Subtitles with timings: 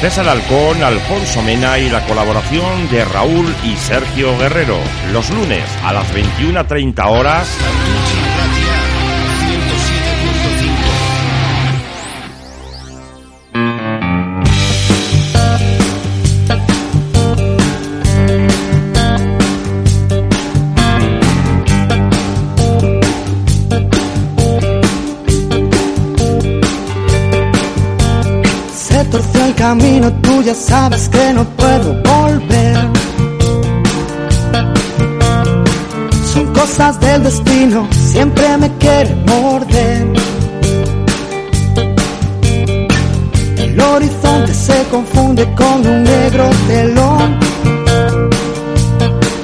[0.00, 4.78] César Alcón, Alfonso Mena y la colaboración de Raúl y Sergio Guerrero.
[5.12, 7.48] Los lunes a las 21.30 horas.
[29.68, 32.76] Camino, tú ya sabes que no puedo volver.
[36.32, 40.06] Son cosas del destino, siempre me quiere morder.
[43.64, 47.28] El horizonte se confunde con un negro telón.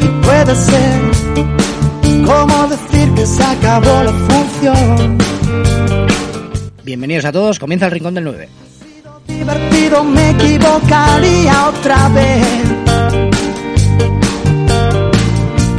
[0.05, 1.01] Y puede ser
[2.31, 5.19] como decir que se acabó la función.
[6.85, 8.62] Bienvenidos a todos, comienza el Rincón del 9.
[9.37, 12.47] Divertido me equivocaría otra vez.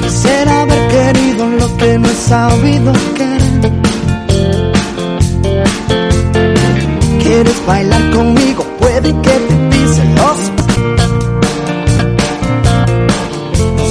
[0.01, 3.71] Quisiera haber querido lo que no he sabido querer.
[7.23, 8.63] ¿Quieres bailar conmigo?
[8.79, 10.63] Puede que te pisen los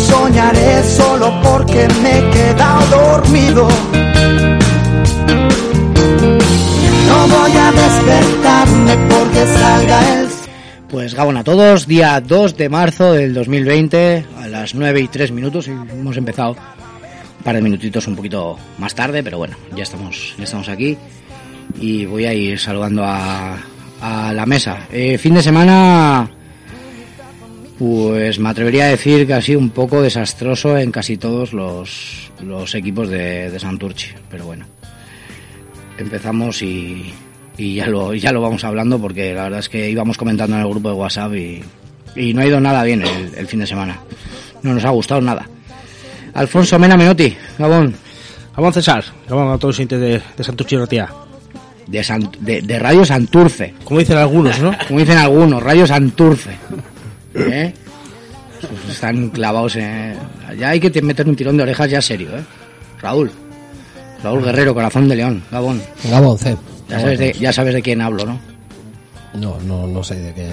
[0.08, 3.68] soñaré solo porque me he quedado dormido.
[7.12, 10.28] No voy a despertarme porque salga el
[10.88, 15.30] Pues Gabón a todos, día 2 de marzo del 2020, a las 9 y 3
[15.30, 19.82] minutos, y hemos empezado un par de minutitos un poquito más tarde, pero bueno, ya
[19.82, 20.96] estamos, ya estamos aquí
[21.78, 23.58] y voy a ir saludando a,
[24.32, 24.86] la mesa.
[24.90, 26.30] Eh, fin de semana,
[27.78, 32.32] pues me atrevería a decir que ha sido un poco desastroso en casi todos los,
[32.74, 34.64] equipos de, de Santurchi, pero bueno,
[35.98, 37.12] empezamos y,
[37.56, 40.62] y ya lo, ya lo vamos hablando porque la verdad es que íbamos comentando en
[40.62, 41.62] el grupo de WhatsApp y,
[42.16, 43.98] y no ha ido nada bien el, el fin de semana.
[44.62, 45.48] No nos ha gustado nada.
[46.34, 47.94] Alfonso Mena Menotti, Gabón,
[48.56, 51.08] Vamos César, vamos a todos los de, de Santurchi y Ratia.
[51.86, 54.76] de, San- de, de Radio Santurce, Como dicen algunos, ¿no?
[54.86, 56.50] como dicen algunos, Radio Santurce.
[57.34, 57.72] ¿Eh?
[58.60, 60.14] Pues están clavados en...
[60.58, 62.42] Ya hay que te- meter un tirón de orejas ya serio, ¿eh?
[63.00, 63.30] Raúl.
[64.22, 65.82] Raúl Guerrero, Corazón de León, Gabón.
[66.04, 66.56] Gabón, C.
[66.88, 68.38] Ya sabes de, ya sabes de quién hablo, ¿no?
[69.34, 70.48] No, no, no sé de qué.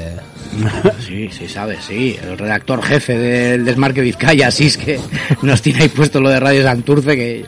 [1.05, 2.17] Sí, sí, sabes, sí.
[2.21, 4.99] El redactor jefe del Desmarque Vizcaya, así es que
[5.41, 7.45] nos tiene ahí puesto lo de Radio Santurce, que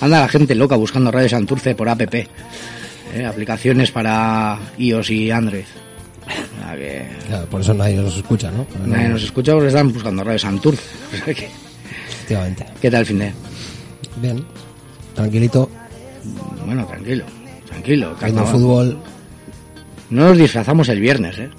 [0.00, 2.00] anda la gente loca buscando Radio Santurce por app.
[2.14, 2.28] ¿eh?
[3.26, 5.64] Aplicaciones para iOS y Android.
[6.76, 8.66] Que Claro, por eso nadie nos escucha, ¿no?
[8.86, 10.82] Nadie nos escucha porque están buscando Radio Santurce.
[11.12, 12.64] Efectivamente.
[12.80, 13.32] ¿Qué tal el fin de?
[14.20, 14.44] Bien.
[15.20, 15.68] Tranquilito.
[16.66, 17.24] Bueno, tranquilo,
[17.66, 18.14] tranquilo.
[18.22, 18.98] Viendo fútbol.
[20.10, 21.50] No nos disfrazamos el viernes, ¿eh?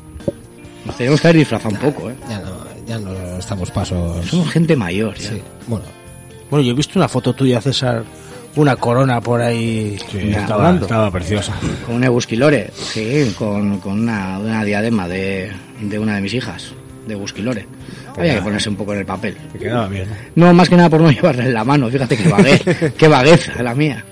[0.85, 2.15] Nos tenemos que haber disfrazado un poco, ¿eh?
[2.29, 2.57] Ya no,
[2.87, 4.25] ya no estamos pasos.
[4.25, 5.29] Somos gente mayor, ya.
[5.29, 5.41] Sí.
[5.67, 5.85] Bueno,
[6.49, 8.03] Bueno, yo he visto una foto tuya, César,
[8.55, 11.53] una corona por ahí Ya, estaba, preciosa.
[11.85, 16.73] Con un Ebusquilore, sí, con, con una, una diadema de, de una de mis hijas,
[17.07, 17.65] de Busquilore.
[18.17, 19.35] Había que ponerse un poco en el papel.
[19.51, 20.07] Te quedaba bien.
[20.35, 23.63] No, más que nada por no llevarla en la mano, fíjate que vaguez, qué vagueza
[23.63, 24.03] la mía.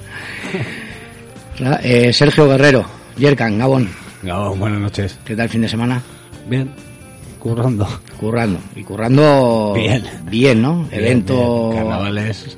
[1.84, 2.86] Eh, Sergio Guerrero,
[3.18, 3.90] Yerkan, Gabón,
[4.24, 5.19] Gabón, buenas noches.
[5.25, 6.01] ¿qué tal el fin de semana?
[6.48, 6.69] Bien.
[7.40, 7.88] Currando.
[8.19, 10.04] Currando, y currando Bien.
[10.30, 10.88] bien ¿no?
[10.92, 11.69] Evento...
[11.69, 12.57] Bien, Carnavales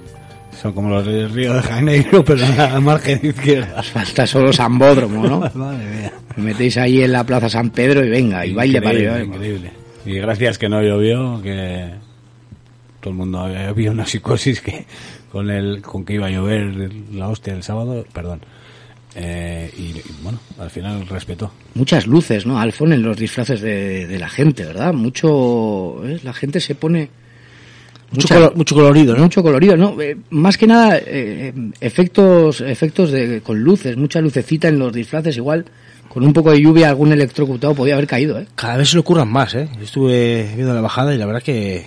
[0.62, 3.82] son como los de Río de Janeiro, pero en la margen izquierda.
[3.82, 5.40] Falta solo Sambódromo, ¿no?
[5.56, 6.14] Madre mía.
[6.36, 9.24] Me metéis ahí en la Plaza San Pedro y venga, y baile para arriba.
[9.24, 9.72] Increíble.
[10.06, 11.92] Y gracias que no llovió, que
[13.00, 14.86] todo el mundo había una psicosis que
[15.32, 18.42] con el con que iba a llover la hostia el sábado, perdón.
[19.14, 21.52] Eh, y, y, bueno, al final respetó.
[21.76, 22.60] Muchas luces, ¿no?
[22.60, 24.94] Alfon en los disfraces de, de la gente, ¿verdad?
[24.94, 26.02] Mucho.
[26.08, 26.20] ¿eh?
[26.24, 27.10] La gente se pone.
[28.12, 29.24] Mucho, mucha- colo- mucho colorido, ¿no?
[29.24, 30.00] Mucho colorido, ¿no?
[30.02, 35.36] Eh, más que nada, eh, efectos efectos de, con luces, mucha lucecita en los disfraces,
[35.38, 35.66] igual.
[36.14, 38.46] Con un poco de lluvia, algún electrocutado podía haber caído, ¿eh?
[38.56, 39.70] Cada vez se le ocurran más, ¿eh?
[39.78, 41.86] Yo estuve viendo la bajada y la verdad que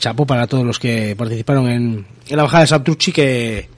[0.00, 3.68] chapo para todos los que participaron en, en la bajada de Santurchi que,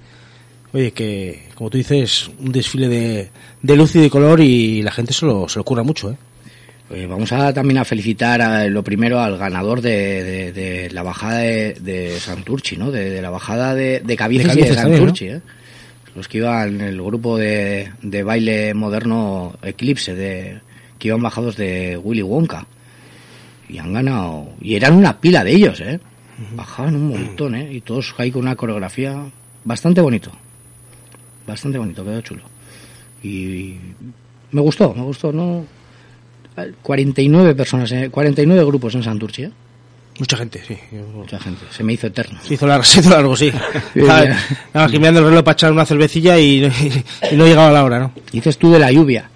[0.72, 3.28] oye, que como tú dices, un desfile de,
[3.60, 6.16] de luz y de color y la gente se lo, se lo ocurra mucho, ¿eh?
[6.88, 11.02] Pues vamos a también a felicitar a, lo primero al ganador de, de- de la
[11.02, 12.90] bajada de, de Santurchi, ¿no?
[12.90, 15.40] De, la bajada de, Cabieces, De y Santurchi, ¿eh?
[16.14, 20.60] Los que iban en el grupo de, de baile moderno Eclipse, de,
[20.98, 22.66] que iban bajados de Willy Wonka.
[23.68, 24.48] Y han ganado.
[24.60, 25.98] Y eran una pila de ellos, ¿eh?
[26.54, 27.72] Bajaban un montón, ¿eh?
[27.72, 29.24] Y todos ahí con una coreografía
[29.64, 30.30] bastante bonito.
[31.46, 32.42] Bastante bonito, quedó chulo.
[33.22, 33.76] Y
[34.50, 35.64] me gustó, me gustó, ¿no?
[36.82, 39.50] 49 personas, eh, 49 grupos en Santurchi, ¿eh?
[40.18, 40.76] Mucha gente, sí.
[41.14, 41.64] Mucha gente.
[41.70, 42.38] Se me hizo eterno.
[42.42, 43.52] Se hizo largo, se hizo largo, sí.
[43.94, 44.36] Nada,
[44.88, 46.64] que mirando el reloj para echar una cervecilla y,
[47.32, 48.12] y no llegaba la hora, ¿no?
[48.32, 49.28] Dices tú de la lluvia.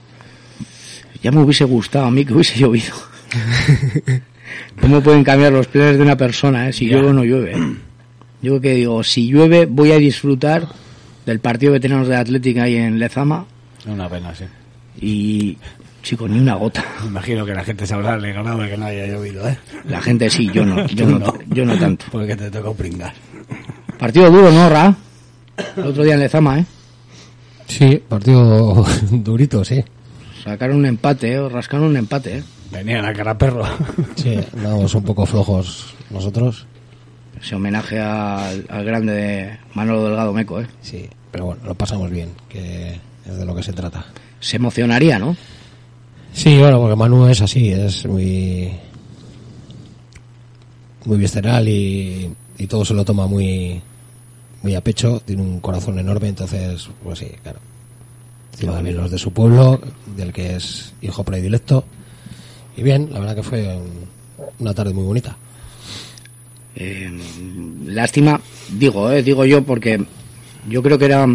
[1.23, 2.95] Ya me hubiese gustado a mí que hubiese llovido.
[4.81, 6.73] ¿Cómo pueden cambiar los planes de una persona, eh?
[6.73, 6.93] Si Ya.
[6.95, 7.57] llueve o no llueve.
[8.41, 10.69] Yo que digo, si llueve voy a disfrutar
[11.27, 13.45] del partido que tenemos de Atlética ahí en Lezama
[13.87, 14.45] Una pena, sí.
[15.01, 15.59] y,
[16.03, 16.85] chicos, ni una gota.
[17.03, 19.59] Me imagino que la gente se habrá alegrado de que no haya llovido, ¿eh?
[19.85, 22.07] La gente sí, yo no, yo no, yo no tanto.
[22.13, 23.13] Porque te tocó pringar.
[23.99, 24.95] Partido duro, ¿no, Ra?
[25.77, 26.65] El otro día en Lezama, ¿eh?
[27.67, 29.85] Sí, partido durito, sí.
[30.45, 31.39] Sacaron un empate, ¿eh?
[31.39, 32.45] O rascaron un empate, ¿eh?
[32.71, 33.65] Venían a cara perro.
[34.15, 36.67] Sí, andamos un poco flojos nosotros.
[37.41, 40.67] Ese homenaje al, al grande de Manolo Delgado Meco, ¿eh?
[40.81, 44.07] Sí, pero bueno, lo pasamos bien, que es de lo que se trata.
[44.41, 45.37] Se emocionaría, ¿no?
[46.39, 48.71] Sí, bueno, porque Manu es así, es muy
[51.05, 53.81] muy visceral y, y todo se lo toma muy
[54.63, 57.59] muy a pecho, tiene un corazón enorme, entonces, pues sí, claro.
[58.53, 59.81] Encima también los de su pueblo,
[60.17, 61.85] del que es hijo predilecto.
[62.77, 64.09] Y bien, la verdad que fue un-
[64.61, 65.37] una tarde muy bonita.
[66.77, 67.11] Eh,
[67.87, 68.41] lástima,
[68.79, 70.05] digo, eh, digo yo, porque
[70.69, 71.27] yo creo que era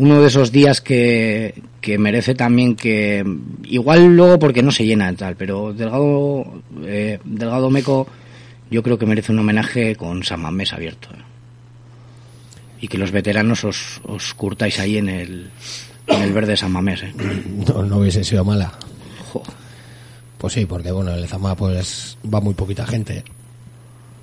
[0.00, 3.22] uno de esos días que, que merece también que,
[3.64, 8.06] igual luego porque no se llena y tal, pero Delgado, eh, Delgado Meco,
[8.70, 11.08] yo creo que merece un homenaje con San Mamés abierto.
[11.12, 11.22] eh.
[12.80, 15.50] Y que los veteranos os, os curtáis ahí en el,
[16.06, 17.02] en el verde San Mamés.
[17.02, 17.12] eh.
[17.68, 18.72] No, no hubiese sido mala.
[19.32, 19.42] Jo,
[20.38, 23.22] Pues sí, porque bueno, el Zama pues va muy poquita gente.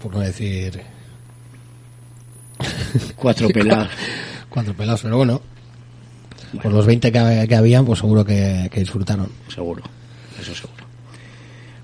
[0.01, 0.81] Por no decir
[3.15, 3.89] cuatro pelados.
[4.49, 5.41] cuatro pelados, pero bueno.
[6.61, 9.29] Por los 20 que, que habían, pues seguro que, que disfrutaron.
[9.53, 9.83] seguro,
[10.39, 10.85] eso seguro.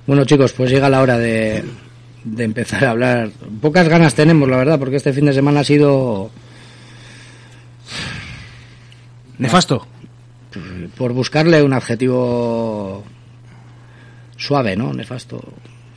[0.08, 1.64] Bueno chicos, pues llega la hora de,
[2.24, 3.30] de empezar a hablar.
[3.62, 6.30] Pocas ganas tenemos, la verdad, porque este fin de semana ha sido
[9.38, 9.86] Nefasto.
[10.98, 13.04] por buscarle un adjetivo
[14.38, 14.94] suave, ¿no?
[14.94, 15.42] Nefasto,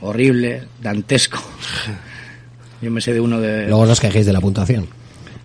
[0.01, 1.39] horrible, dantesco.
[2.81, 3.67] Yo me sé de uno de...
[3.67, 4.87] Luego os quejéis de la puntuación.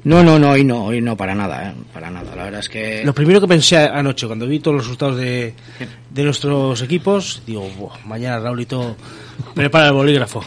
[0.05, 1.75] No, no, no, hoy no, hoy no, para nada, ¿eh?
[1.93, 2.35] Para nada.
[2.35, 3.03] La verdad es que...
[3.05, 5.55] Lo primero que pensé anoche, cuando vi todos los resultados de,
[6.11, 8.97] de nuestros equipos, digo, "Buah, mañana Raulito
[9.55, 10.43] prepara el bolígrafo.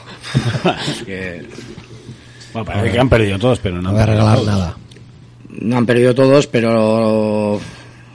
[1.05, 1.45] que
[2.51, 4.77] Bueno, parece que han perdido todos, pero no No han voy a perdido regalar nada.
[5.49, 7.61] no han perdido todos, pero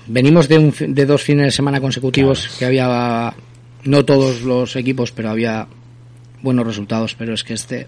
[0.08, 3.32] venimos de, un, fi- de dos fines de semana consecutivos que había,
[3.84, 5.66] no todos los equipos, pero había
[6.42, 7.86] buenos resultados, pero es que este,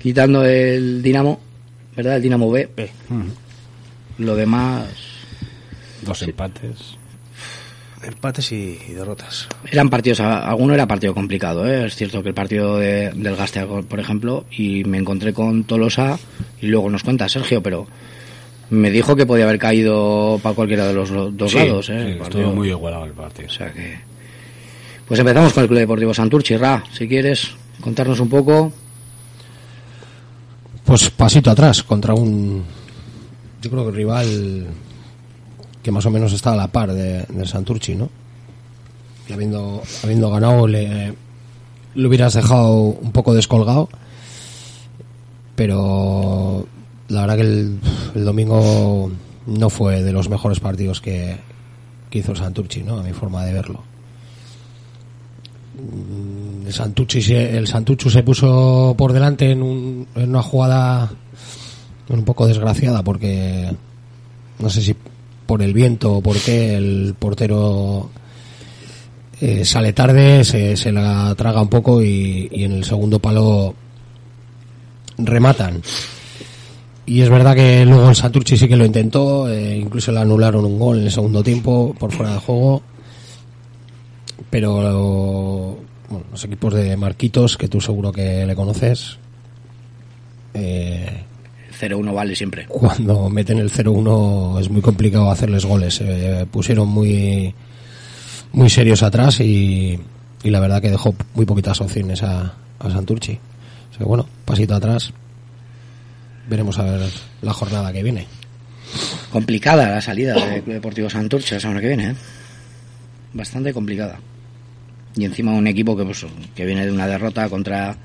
[0.00, 1.40] quitando el Dinamo,
[2.02, 2.16] ¿verdad?
[2.16, 2.68] El Dinamo B,
[4.18, 4.86] lo demás
[6.02, 6.96] Dos empates.
[8.02, 9.46] empates y, y derrotas.
[9.70, 11.86] eran partidos, a- alguno era partido complicado, ¿eh?
[11.86, 16.18] es cierto que el partido de- del Gastea, por ejemplo, y me encontré con Tolosa,
[16.62, 17.86] y luego nos cuenta Sergio, pero
[18.70, 22.14] me dijo que podía haber caído para cualquiera de los lo- dos Sí, lados, ¿eh?
[22.16, 23.48] sí, estuvo muy igualado el partido.
[23.48, 23.98] O sea que.
[25.06, 26.56] Pues empezamos con el Club Deportivo Santurchi.
[26.56, 28.72] Ra, si quieres contarnos un poco.
[30.90, 32.64] Pues pasito atrás contra un.
[33.62, 34.66] Yo creo que rival
[35.84, 38.10] que más o menos está a la par de, del Santurchi, ¿no?
[39.28, 41.14] Y habiendo, habiendo ganado, le,
[41.94, 43.88] le hubieras dejado un poco descolgado.
[45.54, 46.66] Pero
[47.06, 47.80] la verdad que el,
[48.24, 49.12] domingo
[49.46, 51.36] no fue de los mejores partidos que,
[52.10, 52.98] que hizo Santurchi, ¿no?
[52.98, 53.84] A mi forma de verlo.
[56.70, 61.10] El Santucci, se- el Santucci se puso por delante en, un- en una jugada
[62.08, 63.68] un poco desgraciada porque
[64.60, 64.94] no sé si
[65.46, 68.08] por el viento o por qué el portero
[69.40, 73.74] eh, sale tarde, se, la traga un poco y, y en el segundo palo
[75.18, 75.82] rematan.
[77.04, 80.64] Y es verdad que luego el Santurchi sí que lo intentó, eh, incluso le anularon
[80.64, 82.80] un gol en el segundo tiempo por fuera de juego.
[84.50, 85.76] Pero
[86.10, 89.16] bueno, los equipos de Marquitos, que tú seguro que le conoces,
[90.54, 91.24] eh,
[91.80, 92.66] 0-1 vale siempre.
[92.66, 95.94] cuando meten el 0-1 es muy complicado hacerles goles.
[95.94, 97.54] Se pusieron muy,
[98.52, 99.98] muy serios atrás y,
[100.42, 103.38] y la verdad que dejó muy poquitas opciones a, a Santurchi.
[103.92, 105.12] O sea, bueno, pasito atrás.
[106.48, 107.00] Veremos a ver
[107.42, 108.26] la jornada que viene.
[109.30, 112.14] Complicada la salida del Club Deportivo Santurce la semana que viene, ¿eh?
[113.32, 114.18] Bastante complicada.
[115.16, 116.24] Y encima un equipo que, pues,
[116.54, 117.96] que viene de una derrota contra...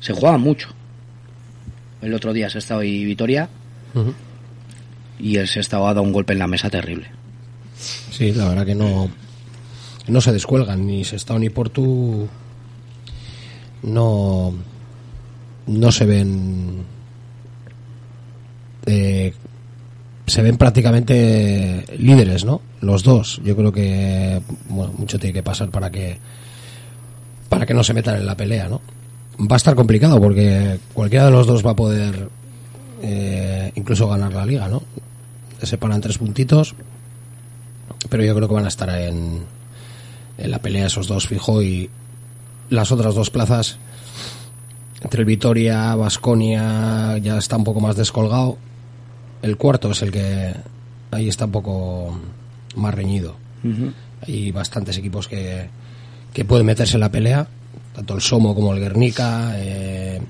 [0.00, 0.68] Se juega mucho.
[2.00, 3.48] El otro día se estado y Vitoria
[5.18, 7.06] y el Sestao ha dado un golpe en la mesa terrible.
[8.10, 9.10] Sí, la verdad que no,
[10.08, 12.28] no se descuelgan, ni Sestao ni Portu
[13.82, 14.54] no,
[15.66, 16.84] no se ven
[18.86, 19.32] eh,
[20.26, 22.60] se ven prácticamente líderes, ¿no?
[22.80, 23.40] Los dos.
[23.44, 26.18] Yo creo que bueno, mucho tiene que pasar para que
[27.48, 28.80] para que no se metan en la pelea, ¿no?
[29.40, 32.28] Va a estar complicado porque cualquiera de los dos va a poder
[33.02, 34.82] eh, incluso ganar la liga, ¿no?
[35.60, 36.74] Se separan tres puntitos,
[38.08, 39.42] pero yo creo que van a estar en,
[40.38, 41.90] en la pelea esos dos fijo y
[42.70, 43.78] las otras dos plazas
[45.02, 48.56] entre el Vitoria, Vasconia ya está un poco más descolgado.
[49.42, 50.54] El cuarto es el que
[51.10, 52.18] ahí está un poco
[52.74, 53.36] más reñido.
[54.26, 55.68] Hay bastantes equipos que,
[56.36, 57.48] que pueden meterse en la pelea,
[57.94, 60.20] tanto el Somo como el Guernica, eh,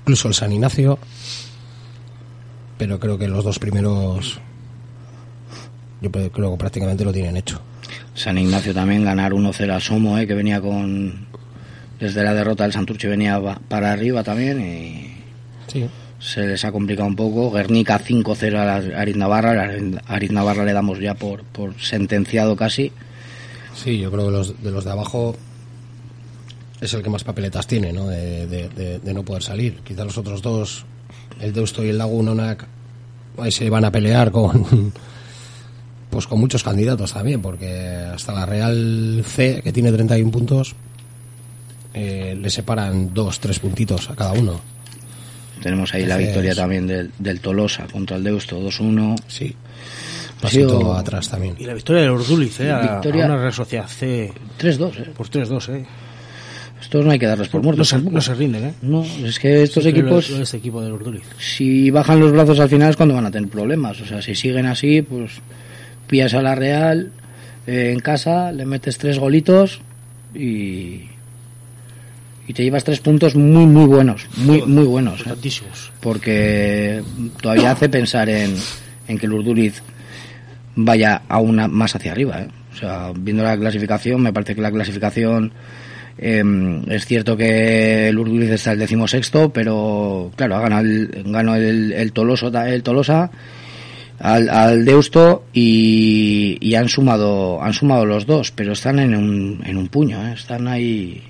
[0.00, 0.98] incluso el San Ignacio.
[2.76, 4.40] Pero creo que los dos primeros,
[6.00, 7.60] yo creo que prácticamente lo tienen hecho.
[8.14, 10.26] San Ignacio también ganar 1-0 al Somo, ¿eh?
[10.26, 11.28] que venía con...
[12.00, 15.14] Desde la derrota del Santurce venía para arriba también y
[15.68, 15.86] Sí.
[16.18, 17.52] se les ha complicado un poco.
[17.52, 19.54] Guernica 5-0 a la Ariz Navarra.
[19.54, 22.90] La Ariz Navarra le damos ya por, por sentenciado casi.
[23.74, 25.34] Sí, yo creo que los, de los de abajo
[26.80, 28.06] es el que más papeletas tiene, ¿no?
[28.08, 29.78] De, de- de- de no poder salir.
[29.84, 30.84] Quizá los otros dos,
[31.40, 32.66] el Deusto y el Lagunonac,
[33.38, 34.92] ahí se van a pelear con
[36.10, 37.68] pues con muchos candidatos también, porque
[38.12, 40.74] hasta la Real C, que tiene 31 puntos,
[41.94, 44.60] eh, le separan dos, tres puntitos a cada uno.
[45.62, 49.16] Tenemos ahí la victoria también del, del Tolosa contra el Deusto 2-1.
[49.28, 49.54] Sí.
[50.42, 51.54] Pasito sido atrás también.
[51.58, 52.70] Y la victoria del Urduliz, ¿eh?
[52.70, 53.52] A, Victoria- a una Real
[53.88, 54.98] C 3-2.
[54.98, 55.10] ¿eh?
[55.16, 55.84] por 3-2, ¿eh?
[56.80, 57.88] Estos no hay que darles por No muertos.
[57.88, 58.74] se, no se rinden, ¿eh?
[58.82, 61.22] No, es que estos Siempre equipos, lo- lo de Este equipo del Urduliz.
[61.38, 64.00] si bajan los brazos al final es cuando van a tener problemas.
[64.00, 65.32] O sea, si siguen así, pues
[66.08, 67.12] pillas a la Real
[67.68, 69.80] eh, en casa, le metes tres golitos
[70.34, 71.02] y,
[72.48, 74.26] y te llevas tres puntos muy, muy buenos.
[74.38, 75.20] Muy, muy buenos.
[75.20, 75.24] ¿eh?
[75.28, 75.92] Tantísimos.
[76.00, 77.00] Porque
[77.40, 78.56] todavía hace pensar en,
[79.06, 79.80] en que el Urduriz
[80.74, 82.42] vaya aún más hacia arriba.
[82.42, 82.48] ¿eh?
[82.72, 85.52] O sea, viendo la clasificación, me parece que la clasificación
[86.18, 86.42] eh,
[86.88, 91.92] es cierto que el Urduriz está el decimosexto, pero claro, ha ganado el, ganó el,
[91.92, 93.30] el, Toloso, el Tolosa
[94.18, 99.62] al, al Deusto y, y han sumado han sumado los dos, pero están en un,
[99.64, 100.34] en un puño, ¿eh?
[100.34, 101.22] están ahí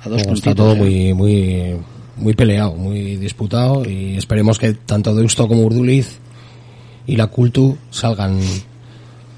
[0.00, 0.38] a dos puntitos.
[0.38, 0.78] está todo ¿eh?
[0.78, 1.76] muy, muy,
[2.16, 6.18] muy peleado, muy disputado y esperemos que tanto Deusto como Urduliz
[7.06, 8.38] y la Cultu salgan,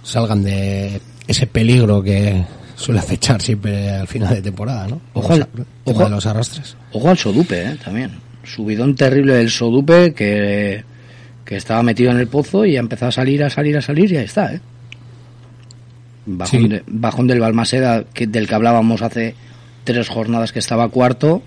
[0.03, 2.43] salgan de ese peligro que
[2.77, 5.01] suele acechar siempre al final de temporada, ¿no?
[5.15, 5.49] Ojo al-
[5.85, 6.77] ojo- de los arrastres.
[6.93, 7.77] Ojo al Sodupe, ¿eh?
[7.85, 8.11] también.
[8.43, 10.83] Subidón terrible del Sodupe que,
[11.45, 14.11] que estaba metido en el pozo y ha empezado a salir, a salir, a salir
[14.13, 14.61] y ahí está, ¿eh?
[16.27, 16.69] Bajón, Sí.
[16.69, 19.35] de- bajón del Balmaseda, que, del que hablábamos hace
[19.85, 21.43] tres jornadas que estaba cuarto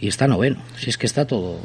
[0.00, 0.58] y está noveno.
[0.78, 1.58] Si es que está todo...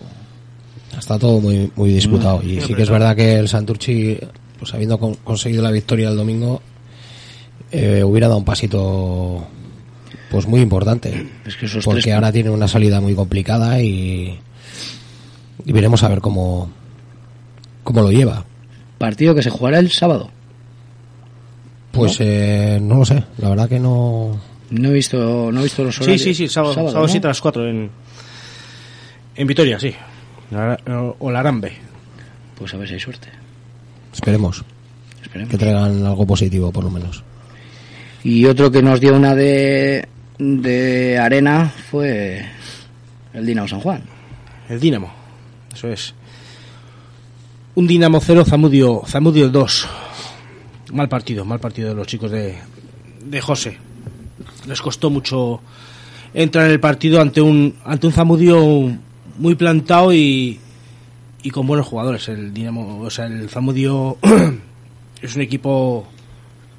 [0.98, 2.42] Está todo muy, muy disputado.
[2.44, 4.18] y sí que es verdad que el Santurchi,
[4.66, 6.60] pues habiendo con- conseguido la victoria el domingo,
[7.72, 9.46] eh, hubiera dado un pasito
[10.32, 11.28] pues muy importante.
[11.46, 14.40] Es que esos porque tres- ahora tiene una salida muy complicada y,
[15.66, 16.72] y veremos a ver cómo,
[17.84, 18.44] cómo lo lleva.
[18.98, 20.32] Partido que se jugará el sábado.
[21.92, 24.42] Pues eh, no lo sé, la verdad que no.
[24.72, 26.22] No he visto, no he visto los Sí, horarios.
[26.24, 27.08] sí, sí, sábado, sábado, ¿no?
[27.08, 27.92] 7 a las 4 en,
[29.36, 29.94] en Vitoria, sí.
[31.20, 31.72] O la Arambe.
[32.58, 33.28] Pues a ver si hay suerte.
[34.16, 34.64] Esperemos
[35.22, 35.52] Esperemos.
[35.52, 37.22] que traigan algo positivo, por lo menos.
[38.24, 40.08] Y otro que nos dio una de,
[40.40, 42.46] de arena fue
[43.34, 44.02] el Dinamo San Juan.
[44.70, 45.12] El Dinamo.
[45.74, 46.16] Eso es.
[47.76, 49.88] un Dinamo 0, Zamudio, Zamudio 2.
[50.94, 52.56] Mal partido, mal partido de los chicos de,
[53.26, 53.78] de José.
[54.66, 55.60] Les costó mucho
[56.34, 58.98] entrar en el partido ante un ante un Zamudio
[59.38, 60.60] muy plantado y,
[61.46, 62.28] y con buenos jugadores.
[62.28, 64.18] El Dinamo, o sea, el Zamudio
[65.22, 66.08] es un equipo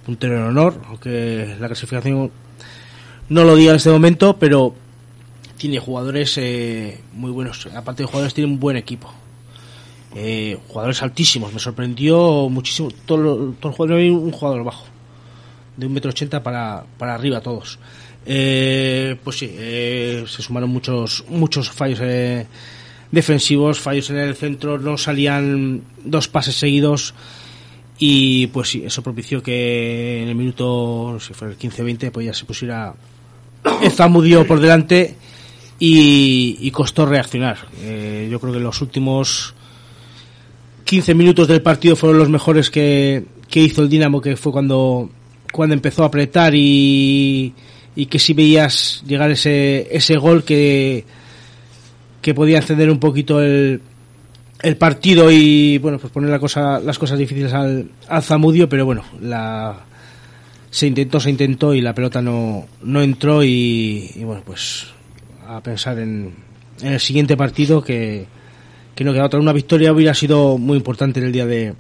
[0.05, 2.33] puntero en honor, aunque la clasificación
[3.29, 4.75] no lo diga en este momento, pero
[5.57, 7.69] tiene jugadores eh, muy buenos.
[7.77, 9.09] Aparte de jugadores, tiene un buen equipo.
[10.17, 12.89] Eh, jugadores altísimos, me sorprendió muchísimo.
[13.07, 14.87] Todo, todo el juego, un jugador bajo,
[15.77, 17.79] de un metro ochenta para, para arriba todos.
[18.29, 22.49] Eh, pues sí, eh, se sumaron muchos muchos fallos eh,
[23.11, 27.15] defensivos, fallos en el centro, no salían dos pases seguidos
[27.99, 32.11] y pues sí, eso propició que en el minuto, no sé si fue el 15-20,
[32.11, 32.95] pues ya se pusiera
[33.91, 35.15] Zamudio por delante
[35.79, 37.59] y, costó reaccionar.
[37.81, 39.55] Eh, yo creo que los últimos
[40.85, 45.11] 15 minutos del partido fueron los mejores que, que hizo el Dinamo, que fue cuando,
[45.53, 47.55] cuando empezó a apretar y,
[47.95, 51.05] y que si veías llegar ese, ese gol que,
[52.27, 53.81] que podía encender un poquito el,
[54.61, 58.85] el partido y bueno pues poner la cosa, las cosas difíciles al, al Zamudio, pero
[58.85, 59.85] bueno, la,
[60.69, 64.89] se intentó, se intentó y la pelota no, no entró y, y bueno pues
[65.47, 66.35] a pensar en,
[66.81, 68.27] en el siguiente partido que,
[68.97, 69.39] que no queda otra.
[69.39, 71.75] Una victoria hubiera sido muy importante en el día de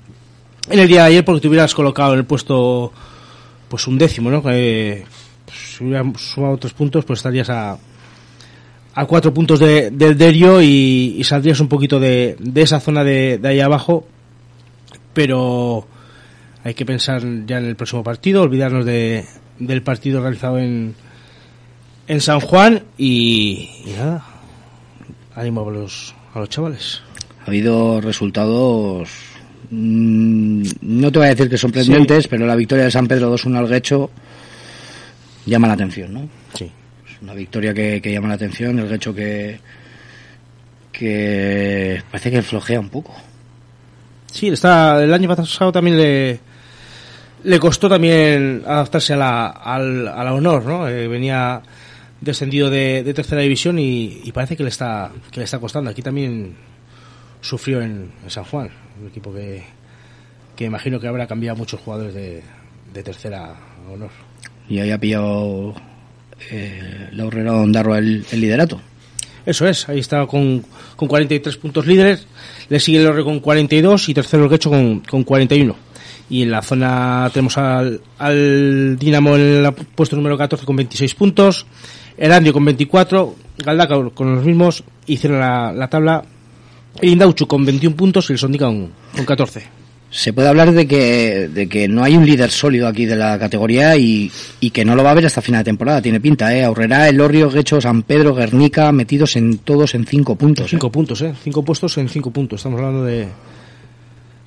[0.70, 2.92] en el día de ayer porque te hubieras colocado en el puesto
[3.68, 4.44] pues un décimo, ¿no?
[4.44, 5.04] Que,
[5.44, 7.76] pues, si hubieras sumado tres puntos pues estarías a
[8.96, 13.04] a cuatro puntos de, del Derio y, y saldrías un poquito de, de esa zona
[13.04, 14.06] de, de ahí abajo
[15.12, 15.86] pero
[16.64, 19.24] hay que pensar ya en el próximo partido olvidarnos de,
[19.58, 20.94] del partido realizado en
[22.08, 24.24] en San Juan y, y nada
[25.34, 27.02] ánimo a los a los chavales
[27.44, 29.10] Ha habido resultados,
[29.70, 33.58] mm, no te voy a decir que sorprendentes, pero la victoria de San Pedro 2-1
[33.58, 34.10] al Guecho
[35.44, 36.28] llama la atención, ¿no?
[36.54, 36.70] Sí.
[37.22, 39.58] Una victoria que, que llama la atención, el Guecho que,
[40.92, 43.14] que parece que flojea un poco.
[44.30, 46.40] Sí, está, el año pasado también le,
[47.44, 50.88] le costó también adaptarse a la, al, a la honor, ¿no?
[50.88, 51.62] Eh, venía
[52.20, 55.90] descendido de, de tercera división y, y parece que le está que le está costando.
[55.90, 56.54] Aquí también
[57.40, 58.68] sufrió en, en San Juan,
[59.00, 59.62] un equipo que,
[60.54, 62.42] que imagino que habrá cambiado muchos jugadores de,
[62.92, 64.10] de tercera a honor.
[64.68, 65.74] Y ahí ha pillado
[66.50, 68.80] eh, la Horrera Ondarro el, el liderato.
[69.44, 70.64] Eso es, ahí está con,
[70.96, 72.26] con 43 puntos líderes,
[72.68, 75.76] le sigue el Orre con 42 y tercero el Quecho con, con 41.
[76.28, 81.14] Y en la zona tenemos al, al Dinamo en el puesto número 14 con 26
[81.14, 81.66] puntos,
[82.16, 86.24] el Andio con 24, Galdaca con los mismos, y cierra la, la tabla
[87.00, 89.85] el Indauchu con 21 puntos y el Sondica con, con 14.
[90.16, 93.38] Se puede hablar de que, de que no hay un líder sólido aquí de la
[93.38, 96.00] categoría y, y que no lo va a haber hasta final de temporada.
[96.00, 96.64] Tiene pinta, ¿eh?
[96.64, 100.64] Aurrera, Elorrio, Guecho, San Pedro, Guernica, metidos en todos en cinco puntos.
[100.64, 100.68] ¿eh?
[100.70, 101.34] Cinco puntos, ¿eh?
[101.44, 102.60] Cinco puestos en cinco puntos.
[102.60, 103.28] Estamos hablando de,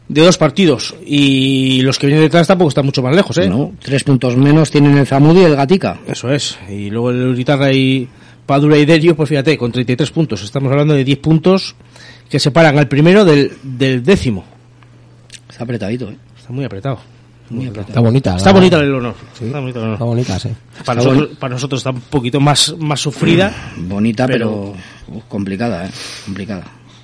[0.08, 0.96] de dos partidos.
[1.06, 3.48] Y los que vienen detrás tampoco están mucho más lejos, ¿eh?
[3.48, 6.00] No, tres puntos menos tienen el Zamudi y el Gatica.
[6.08, 6.58] Eso es.
[6.68, 8.08] Y luego el Uritarra y
[8.48, 10.42] Padura y Derio, pues fíjate, con 33 puntos.
[10.42, 11.76] Estamos hablando de 10 puntos
[12.28, 14.58] que separan al primero del, del décimo.
[15.60, 16.16] Está apretadito, ¿eh?
[16.40, 17.00] Está muy apretado.
[17.50, 17.90] Muy apretado.
[17.90, 18.38] Está bonita.
[18.38, 19.14] Está bonita el honor.
[19.38, 19.44] Sí.
[19.44, 19.96] Está bonita el honor.
[19.96, 20.50] Está bonita, sí.
[20.86, 23.54] Para, Está nosotros, para nosotros está un poquito más, más sufrida.
[23.76, 24.74] Bonita, pero,
[25.06, 25.90] Pero- uh, complicada, ¿eh?
[26.24, 26.64] Complicada,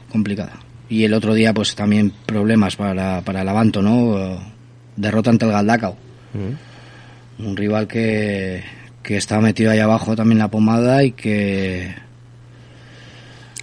[0.10, 0.54] complicada.
[0.88, 4.40] Y el otro día, pues también problemas para, para el Avanto, ¿no?
[4.96, 5.98] Derrota ante el Galdacao.
[7.40, 8.64] Un rival que,
[9.04, 11.94] que está metido ahí abajo también la pomada y que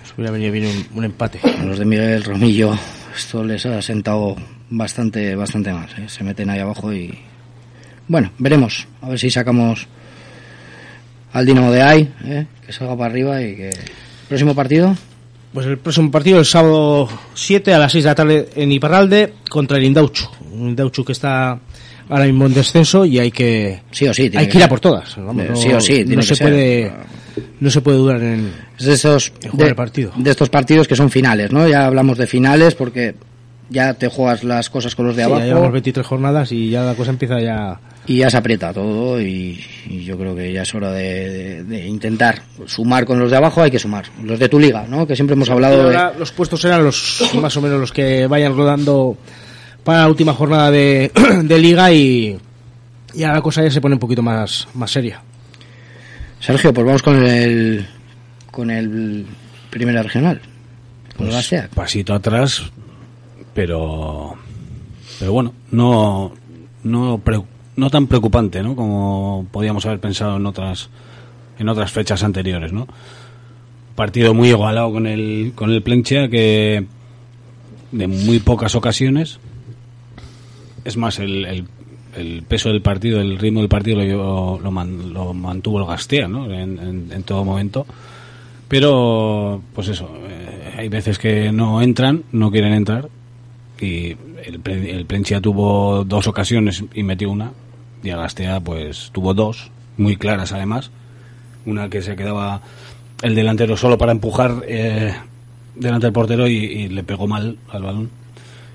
[0.03, 1.41] Nos hubiera venido bien un, un empate.
[1.43, 2.75] a los de Miguel Romillo
[3.17, 4.35] esto les ha sentado
[4.73, 5.91] bastante, bastante más.
[5.99, 6.09] ¿eh?
[6.09, 7.17] Se meten ahí abajo y...
[8.09, 8.87] Bueno, veremos.
[9.01, 9.87] A ver si sacamos
[11.33, 12.47] al Dinamo de ahí, ¿eh?
[12.67, 13.71] que salga para arriba y que...
[14.29, 14.97] Próximo partido.
[15.53, 19.35] Pues el próximo partido el sábado 7 a las 6 de la tarde en Iparralde
[19.51, 20.25] contra el Indauchu.
[20.53, 21.59] Un Indauchu que está
[22.09, 24.23] ahora mismo en descenso y hay que Sí o sí.
[24.31, 25.15] tiene hay que ir a por todas.
[25.17, 26.49] Vamos, no, sí o sí, tiene no que se ser.
[26.49, 26.93] puede
[27.61, 30.13] no se puede dudar en Es de estos, En jugar de, el partido.
[30.17, 31.69] de estos partidos que son finales, ¿no?
[31.69, 33.15] Ya hablamos de finales porque
[33.73, 36.71] ya te juegas las cosas con los de Sí, ya abajo llevamos 23 jornadas y
[36.71, 40.53] ya la cosa empieza ya y ya se aprieta todo y, y yo creo que
[40.53, 44.05] ya es hora de, de- de intentar sumar con los de abajo, hay que sumar.
[44.23, 45.07] Los de tu liga, ¿no?
[45.07, 45.97] Que siempre hemos hablado de...
[45.97, 49.17] Ahora los puestos serán los más o menos los que vayan rodando
[49.85, 51.11] para la última jornada de,
[51.45, 52.37] de liga y
[53.15, 55.23] ya la cosa ya se pone un poquito más más seria.
[56.41, 57.87] Sergio, pues vamos con el
[58.51, 59.25] con el
[59.71, 60.41] primera regional.
[61.17, 62.63] Con el Pues, pasito atrás,
[63.55, 64.35] pero
[65.19, 66.33] pero bueno, no
[66.85, 67.45] no preu-
[67.77, 68.75] no tan preocupante, ¿no?
[68.77, 70.91] Como podíamos haber pensado en otras
[71.59, 72.87] en otras fechas anteriores, ¿no?
[73.95, 76.87] Partido muy igualado con el con el Plenchea que
[77.93, 79.39] de muy pocas ocasiones
[80.85, 81.65] es más el, el,
[82.17, 86.27] el peso del partido, el ritmo del partido lo, lo, man- lo mantuvo el Gastea,
[86.27, 86.53] ¿no?
[86.53, 87.87] En todo momento.
[88.67, 93.09] Pero, pues eso, eh, hay veces que no entran, no quieren entrar.
[93.83, 97.51] Y el, el tuvo dos ocasiones y metió una.
[98.03, 100.93] Y el Gastea, pues, tuvo dos, muy claras además.
[101.67, 102.63] Una que se quedaba
[103.23, 105.13] el delantero solo para empujar eh,
[105.75, 108.11] delante del portero y, le pegó mal al balón.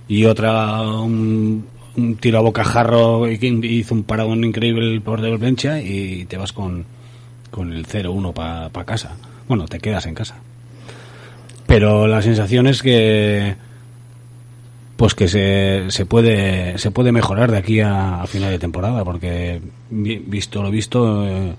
[0.10, 1.66] Y otra, un,
[1.96, 6.38] un tiro a bocajarro y hizo un paradón increíble el portero del Plenchea y te
[6.38, 6.86] vas con,
[7.50, 9.16] con el 0-1 para casa.
[9.48, 10.36] Bueno, te quedas en casa.
[11.66, 13.56] Pero la sensación es que
[14.98, 19.62] pues que se, se puede se puede mejorar de aquí a, final de temporada porque
[19.90, 21.54] vi- visto lo visto eh,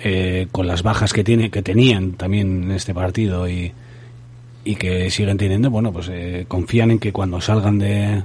[0.00, 3.72] eh, con las bajas que tiene que tenían también en este partido y,
[4.64, 8.22] y que siguen teniendo bueno pues eh, confían en que cuando salgan de,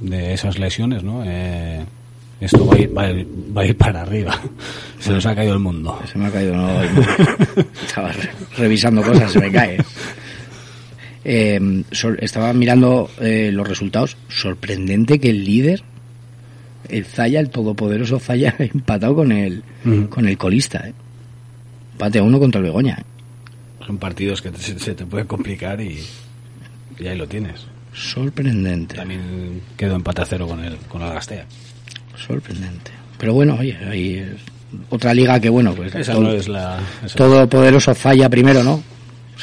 [0.00, 1.84] de esas lesiones no Eh,
[2.40, 4.38] esto va a, ir, va, a ir, para arriba
[4.98, 6.68] se nos ha caído el mundo Se me ha caído, no.
[7.86, 9.76] Estaba re- revisando cosas, se me cae.
[11.32, 11.84] Eh,
[12.18, 14.16] estaba mirando eh, los resultados.
[14.28, 15.82] Sorprendente que el líder,
[16.88, 19.62] el Zaya, el todopoderoso Zaya, empatado con el,
[20.08, 20.88] con el colista.
[20.88, 20.92] Eh.
[21.92, 22.96] Empate a uno contra el Begoña.
[22.98, 23.04] eh.
[23.86, 25.98] son partidos que te- se, te puede complicar y,
[26.98, 28.96] y ahí lo tienes Sorprendente.
[28.96, 31.44] también quedó empate a cero con el con Gastea
[32.16, 32.90] Sorprendente.
[33.18, 34.40] Pero bueno, oye, ahí es
[34.88, 38.82] otra liga que bueno, pues esa todo, no es la esa- todopoderoso Zaya primero, ¿no?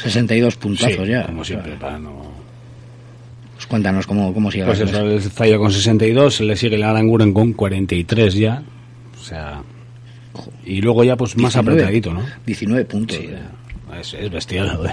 [0.02, 1.26] 62 puntazos Sí, ya.
[1.26, 2.28] como siempre para no
[3.54, 5.02] pues cuéntanos cómo, cómo sigue la pues eso cosa.
[5.02, 8.62] el Zaya con 62 le sigue el Aranguren con 43 ya
[9.20, 9.62] o sea
[10.64, 11.72] y luego ya pues más 19.
[11.82, 13.16] apretadito no 19 puntos.
[13.16, 14.00] Sí, eh.
[14.00, 14.92] es, es bestial lo de,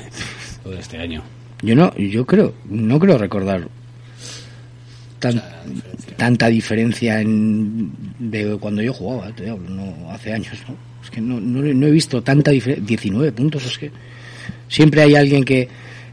[0.66, 1.22] lo de este año
[1.62, 3.68] Yo no, yo creo, no creo recordar
[5.20, 5.42] tan-
[6.18, 10.76] tanta diferencia en, de cuando yo jugaba, te hablo, no, hace años, ¿no?
[11.04, 13.92] Es que no, no, no he visto tanta diferencia, 19 puntos, es que
[14.68, 15.68] siempre hay alguien que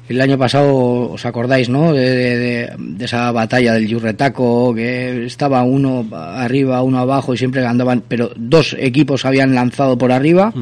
[0.09, 1.93] el año pasado, os acordáis, ¿no?
[1.93, 7.39] De, de- de- de esa batalla del Yurretaco, que estaba uno arriba, uno abajo y
[7.39, 10.53] siempre andaban, pero dos equipos habían lanzado por arriba,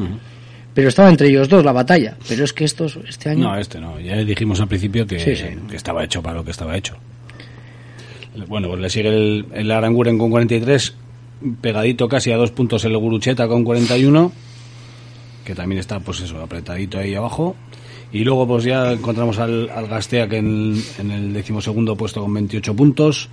[0.73, 2.15] pero estaba entre ellos dos la batalla.
[2.29, 3.43] Pero es que estos, este año...
[3.49, 5.47] no este no ya dijimos al principio que, Sí, sí.
[5.69, 6.95] que estaba hecho para lo que estaba hecho
[8.47, 10.93] bueno pues le sigue el, el Aranguren con 43
[11.61, 14.31] pegadito casi a dos puntos el Gurucheta con 41
[15.43, 17.55] que también está pues eso apretadito ahí abajo
[18.13, 22.33] y luego pues ya encontramos al, al Gastea que en, en el decimosegundo puesto con
[22.33, 23.29] 28 puntos.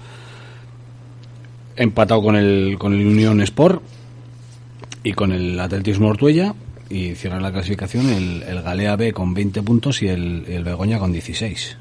[1.77, 3.83] Empatado con el con el Unión Sport
[5.03, 6.55] y con el Atletismo Ortuella.
[6.91, 10.99] Y cierra la clasificación el, el Galea B con 20 puntos y el, el Begoña
[10.99, 11.77] con 16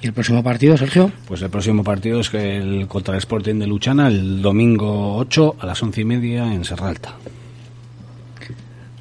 [0.00, 1.12] ¿Y el próximo partido, Sergio?
[1.28, 5.56] pues el próximo partido es que el contra el Sporting de Luchana el domingo 8
[5.60, 7.14] a las once y media en Serralta.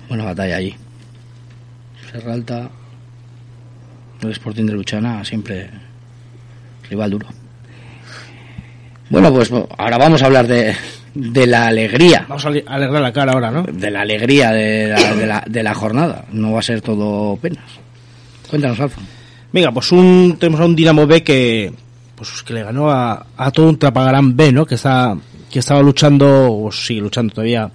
[0.09, 0.75] Buena batalla allí.
[2.11, 2.69] Serra Alta,
[4.21, 5.69] el Sporting de Luchana, siempre
[6.89, 7.27] rival duro.
[9.09, 10.73] Bueno, pues ahora vamos a hablar de,
[11.13, 12.25] de la alegría.
[12.29, 13.63] Vamos a ale- alegrar la cara ahora, ¿no?
[13.63, 16.25] De la alegría de la, de la, de la jornada.
[16.31, 17.65] No va a ser todo penas.
[18.49, 19.01] Cuéntanos, Alfa.
[19.51, 21.73] Venga, pues un, tenemos a un Dinamo B que
[22.15, 24.65] pues que le ganó a, a todo un Trapagarán B, ¿no?
[24.65, 25.17] Que está
[25.51, 27.69] que estaba luchando o sigue luchando todavía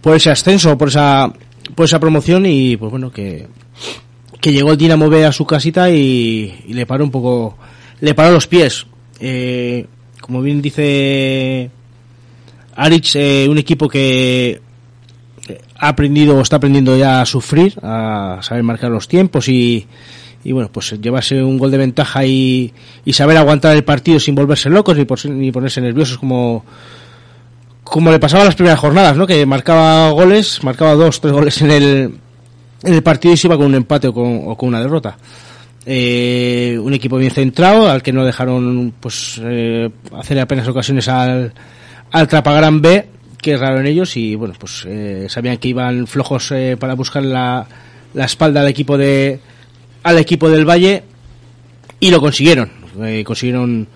[0.00, 1.30] por ese ascenso, por esa
[1.74, 3.46] por esa promoción y pues bueno que
[4.42, 7.56] que llegó el Dinamo B a su casita y, le paró un poco
[8.00, 8.86] le paró los pies.
[9.20, 9.86] Eh,
[10.20, 11.70] como bien dice
[12.74, 14.60] Arich, eh, un equipo que
[15.78, 19.86] ha aprendido o está aprendiendo ya a sufrir, a saber marcar los tiempos y,
[20.44, 22.72] y bueno, pues llevarse un gol de ventaja y,
[23.04, 26.64] y saber aguantar el partido sin volverse locos ni, por- ni ponerse nerviosos como
[27.84, 29.26] como le pasaba las primeras jornadas, ¿no?
[29.26, 32.14] Que marcaba goles, marcaba dos, tres goles en el,
[32.82, 35.16] el partido y se iba con un empate o con, o con una derrota.
[35.84, 41.52] Eh, un equipo bien centrado, al que no dejaron pues eh, hacer apenas ocasiones al,
[42.10, 43.06] al Trapagran B,
[43.40, 46.94] que es raro en ellos, y bueno, pues eh, sabían que iban flojos eh, para
[46.94, 47.66] buscar la,
[48.14, 49.40] la espalda al equipo de
[50.04, 51.02] al equipo del Valle
[52.00, 52.70] y lo consiguieron.
[53.02, 53.88] Eh, consiguieron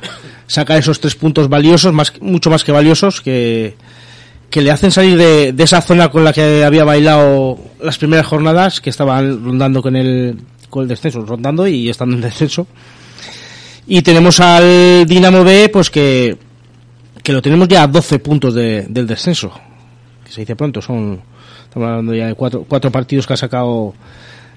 [0.47, 3.75] sacar esos tres puntos valiosos, más, mucho más que valiosos, que,
[4.51, 8.27] que le hacen salir de, de esa zona con la que había bailado las primeras
[8.27, 10.39] jornadas, que estaban rondando con el,
[10.71, 12.67] con el descenso, rondando y estando en descenso.
[13.87, 16.37] Y tenemos al Dinamo B, pues que,
[17.23, 19.53] que lo tenemos ya a 12 puntos de- del descenso.
[20.25, 21.21] Que se dice pronto, son,
[21.65, 23.95] estamos hablando ya de cuatro, cuatro partidos que ha sacado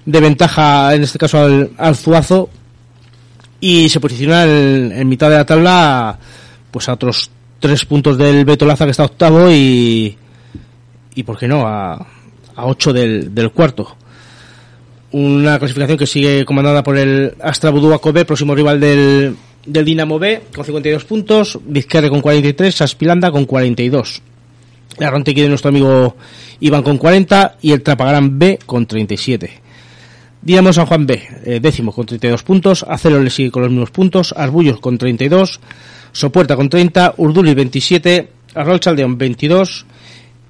[0.05, 2.49] de ventaja, en este caso al, al Zuazo.
[3.59, 6.17] Y se posiciona en, en mitad de la tabla,
[6.71, 10.17] pues a otros tres puntos del Betolaza que está octavo y,
[11.15, 11.93] y por qué no, a,
[12.55, 13.95] a ocho del, del cuarto.
[15.11, 20.19] Una clasificación que sigue comandada por el Astra Buduaco B, próximo rival del, del Dinamo
[20.19, 24.21] B, con 52 puntos, Vizcarre con 43, Saspilanda con 42.
[24.99, 26.15] La Rontequi de nuestro amigo
[26.59, 29.61] Iván con 40 y el Trapagarán B con 37.
[30.41, 33.91] Dinamo San Juan B, eh, décimo con 32 puntos, Acelo le sigue con los mismos
[33.91, 35.59] puntos, Arbullos con 32,
[36.11, 39.85] Sopuerta con 30, Urduli 27, Arrol Chaldeón 22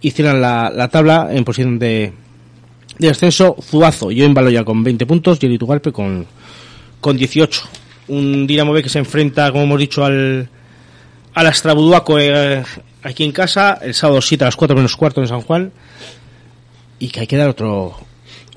[0.02, 2.14] y cierran la, la tabla en posición de,
[2.98, 5.60] de ascenso Zuazo, yo en Baloya con 20 puntos y el
[5.92, 6.26] con,
[7.02, 7.62] con 18.
[8.10, 10.50] Un Dinamo B que se enfrenta, como hemos dicho, al,
[11.34, 12.64] al Astrabuduaco eh,
[13.04, 15.72] aquí en casa, el sábado 7 a las 4 menos cuarto en San Juan
[16.98, 17.96] y que hay que dar otro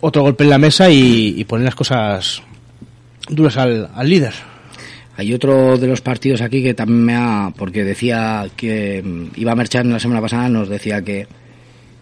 [0.00, 2.42] otro golpe en la mesa y, y poner las cosas
[3.28, 4.34] duras al, al líder.
[5.22, 7.52] Hay otro de los partidos aquí que también me ha...
[7.56, 11.28] porque decía que mm, iba a marchar la semana pasada, nos decía que,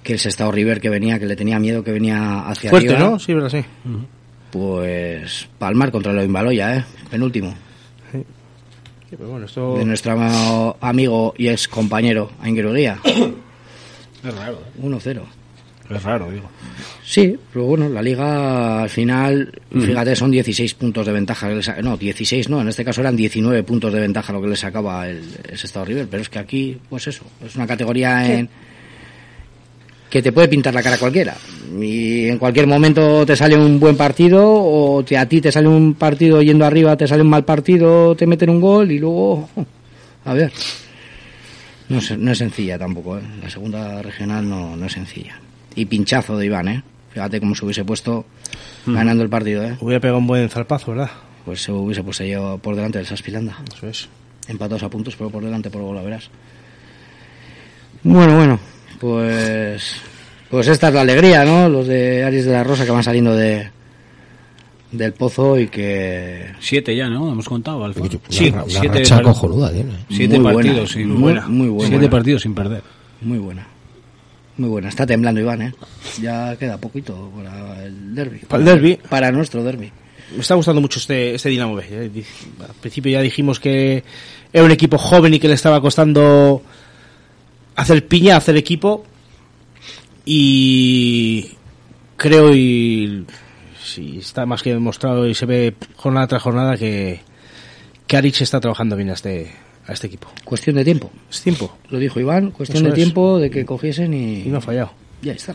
[0.03, 3.11] que el Sestao River que venía, que le tenía miedo, que venía hacia Fuerte, arriba.
[3.11, 3.19] ¿no?
[3.19, 3.63] Sí, verdad, sí.
[4.51, 6.85] Pues Palmar contra el Baloya, ¿eh?
[7.11, 7.55] Penúltimo.
[8.11, 8.25] Sí,
[9.11, 9.77] pero bueno, esto...
[9.77, 12.99] De nuestro amigo y ex compañero Ainger Uguía.
[14.25, 15.21] Es raro, 1-0.
[15.97, 16.49] Es raro, digo.
[17.05, 21.49] Sí, pero bueno, la liga al final, fíjate, son 16 puntos de ventaja.
[21.49, 24.41] que le sa- No, 16 no, en este caso eran 19 puntos de ventaja lo
[24.41, 26.07] que le sacaba el, el Estado River.
[26.09, 28.49] Pero es que aquí, pues eso, es una categoría en
[30.09, 31.37] que te puede pintar la cara cualquiera.
[31.81, 35.69] Y en cualquier momento te sale un buen partido, o te- a ti te sale
[35.69, 39.49] un partido yendo arriba, te sale un mal partido, te meten un gol y luego.
[40.25, 40.53] A ver.
[41.89, 43.23] No es, no es sencilla tampoco, ¿eh?
[43.43, 45.41] La segunda regional no, no es sencilla.
[45.75, 46.83] Y pinchazo de Iván, ¿eh?
[47.13, 48.25] Fíjate cómo se hubiese puesto
[48.87, 49.77] ganando el partido, ¿eh?
[49.81, 51.11] Hubiera pegado un buen zarpazo, ¿verdad?
[51.45, 53.57] Pues se hubiese puesto yo por delante del Saspilanda.
[53.75, 54.09] Eso es.
[54.49, 56.31] Empatados a puntos, pero por delante por la verás.
[58.03, 58.59] Bueno, bueno,
[58.99, 59.97] pues
[60.51, 61.69] pues esta es la alegría, ¿no?
[61.69, 63.71] Los de Aries de la Rosa que van saliendo de
[64.91, 67.31] del pozo y que Siete ya, ¿no?
[67.31, 68.01] Hemos contado, Alfa.
[68.01, 69.93] Una, Sí, una siete, racha cojonuda tiene.
[70.09, 71.89] siete Muy buena, partidos sin muy buena, muy buena.
[71.91, 72.83] Siete partidos sin perder.
[73.21, 73.67] muy buena.
[74.61, 74.91] Muy buena.
[74.91, 75.75] Está temblando Iván, ¿eh?
[76.21, 78.41] Ya queda poquito para el derby.
[78.41, 78.97] Para el derbi.
[79.09, 79.91] Para nuestro derby.
[80.35, 81.85] Me está gustando mucho este, este Dinamo B.
[81.89, 82.25] eh.
[82.61, 84.05] Al principio ya dijimos que
[84.53, 86.63] era un equipo joven y que le estaba costando
[87.75, 89.07] hacer piña, hacer equipo.
[90.27, 91.53] Y
[92.19, 93.25] creo y
[93.83, 97.21] sí, está más que demostrado y se ve jornada tras jornada que,
[98.07, 99.53] que Arich está trabajando bien a este,
[99.87, 100.29] a este equipo.
[100.45, 101.11] Cuestión de tiempo.
[101.31, 101.77] Es tiempo.
[101.89, 103.05] Lo dijo Iván, cuestión Eso de es.
[103.05, 104.43] tiempo de que cogiesen y...
[104.43, 104.93] Y no ha fallado.
[105.23, 105.55] Ya está.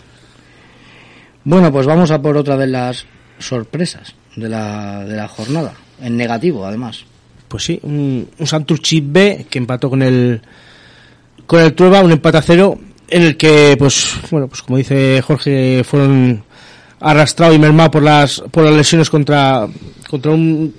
[1.44, 3.06] Bueno, pues vamos a por otra de las
[3.40, 5.74] sorpresas de la, de la jornada.
[6.02, 7.06] En negativo, además.
[7.48, 10.42] Pues sí, un, un Santurchi B que empató con el
[11.46, 15.22] con el Trueba, un empate a cero, en el que, pues, bueno, pues como dice
[15.22, 16.44] Jorge, fueron
[17.00, 19.68] arrastrados y mermados por las por las lesiones contra
[20.10, 20.74] contra un,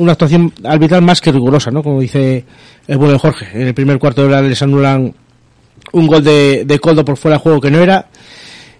[0.00, 1.82] una actuación arbitral más que rigurosa, ¿no?
[1.82, 2.44] Como dice
[2.88, 3.48] el bueno Jorge.
[3.52, 5.14] En el primer cuarto de hora les anulan
[5.92, 8.08] un gol de, de Coldo por fuera de juego que no era.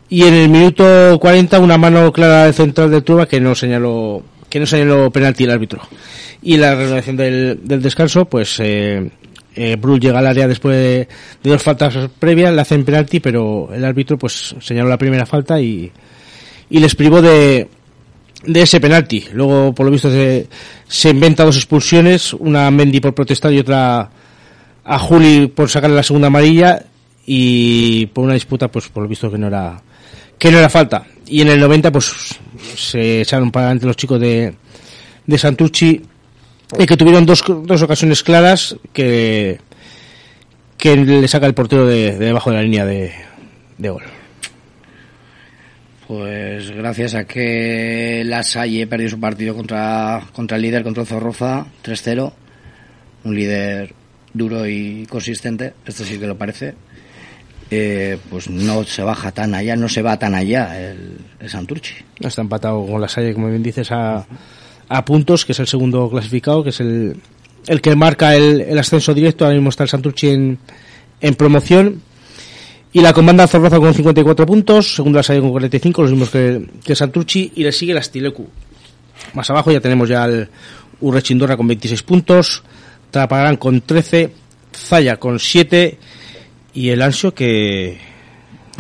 [0.09, 4.23] Y en el minuto 40 una mano clara del central de Trueba que no señaló
[4.49, 5.81] que no señaló penalti el árbitro.
[6.43, 9.11] Y la renovación del, del descanso, pues eh,
[9.55, 11.09] eh, Brul llega al área después de,
[11.43, 15.61] de dos faltas previas, le hacen penalti, pero el árbitro pues señaló la primera falta
[15.61, 15.93] y,
[16.69, 17.69] y les privó de,
[18.45, 19.25] de ese penalti.
[19.33, 20.49] Luego, por lo visto, se,
[20.87, 24.11] se inventa dos expulsiones, una a Mendy por protestar y otra
[24.85, 26.85] a Juli por sacarle la segunda amarilla
[27.27, 29.83] y por una disputa, pues por lo visto que no era
[30.39, 31.05] que no era falta.
[31.27, 32.39] Y en el 90, pues
[32.75, 34.55] se echaron para adelante los chicos de,
[35.27, 36.01] de Santucci
[36.79, 39.61] y que tuvieron dos, dos ocasiones claras que,
[40.79, 43.13] que le saca el portero de, de debajo de la línea de,
[43.77, 44.03] de gol.
[46.11, 51.07] Pues gracias a que la Salle perdió su partido contra, contra el líder, contra el
[51.07, 52.33] Zorroza, 3-0.
[53.23, 53.95] Un líder
[54.35, 56.75] duro y consistente, esto sí que lo parece.
[57.71, 61.95] Eh, pues no se baja tan allá, no se va tan allá el, el Santurchi.
[62.19, 64.27] Está empatado con la Salle, como bien dices, a,
[64.89, 67.19] a puntos, que es el segundo clasificado, que es el,
[67.69, 69.45] el que marca el, el ascenso directo.
[69.45, 70.59] Ahora mismo está el Santurchi en,
[71.21, 72.03] en promoción.
[72.93, 76.93] Y la comanda Zorroza con 54 puntos, segundo la con 45, los mismos que, que
[76.93, 78.49] el Santurchi, y le sigue la Stilecu.
[79.35, 80.49] Más abajo ya tenemos ya el-
[81.03, 82.63] Urrechindorra con 26 puntos,
[83.11, 84.33] Trapagarán con 13,
[84.73, 85.99] Zaya con 7
[86.75, 87.99] y el Ansio que...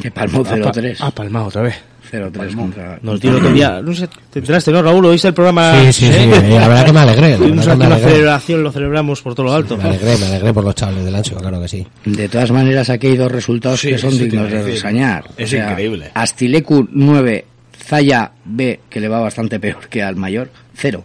[0.01, 0.97] Que palmó ha pa- 0-3.
[1.01, 1.75] Ha palmado otra vez.
[2.11, 2.99] 0-3 contra...
[3.03, 5.07] Nos dio el otro día, no sé, te enteraste, ¿no, Raúl?
[5.07, 5.81] ¿Oíste el programa?
[5.81, 6.59] Sí, sí, sí, ¿Eh?
[6.59, 7.37] la verdad que me alegré.
[7.37, 9.77] Tuvimos aquí una celebración, lo celebramos por todo lo alto.
[9.77, 11.87] Me alegré, me alegré por los chavales del ancho, claro que sí.
[12.05, 15.25] De todas maneras, aquí hay dos resultados Sí, que son dignos de resañar.
[15.37, 16.11] Es increíble.
[16.15, 17.45] Astilecu 9,
[17.77, 21.05] Zaya B, que le va bastante peor que al mayor, 0.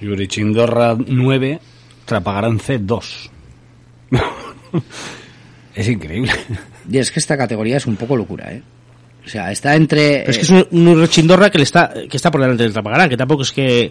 [0.00, 1.60] Yurichindorra 9,
[2.04, 3.30] Trapagarán C 2.
[5.74, 6.32] es increíble.
[6.88, 8.62] Y es que esta categoría es un poco locura, ¿eh?
[9.26, 10.20] O sea, está entre...
[10.20, 12.72] Pero es que es un, un Urrechindorra que le está, que está por delante del
[12.72, 13.90] Trapagarán, que tampoco es que,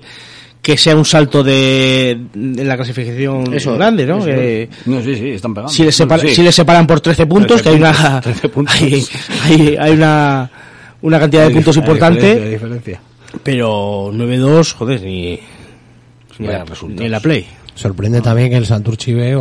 [0.61, 4.17] que sea un salto de, de la clasificación Eso, grande, ¿no?
[4.19, 4.27] eso.
[4.27, 5.73] Que- No, sí, sí, están pegando.
[5.73, 6.35] si les, separa- Sí.
[6.35, 8.75] si les separan por 13 puntos, 13 que hay una, puntos, 13 puntos.
[8.81, 9.05] hay,
[9.43, 10.49] hay, hay una,
[11.01, 13.01] una cantidad de puntos importante, diferencia, hay diferencia.
[13.43, 15.39] pero 9-2, joder, ni,
[16.39, 17.45] ni, la- ni en la Play.
[17.75, 19.33] Sorprende también que el Santurchi B,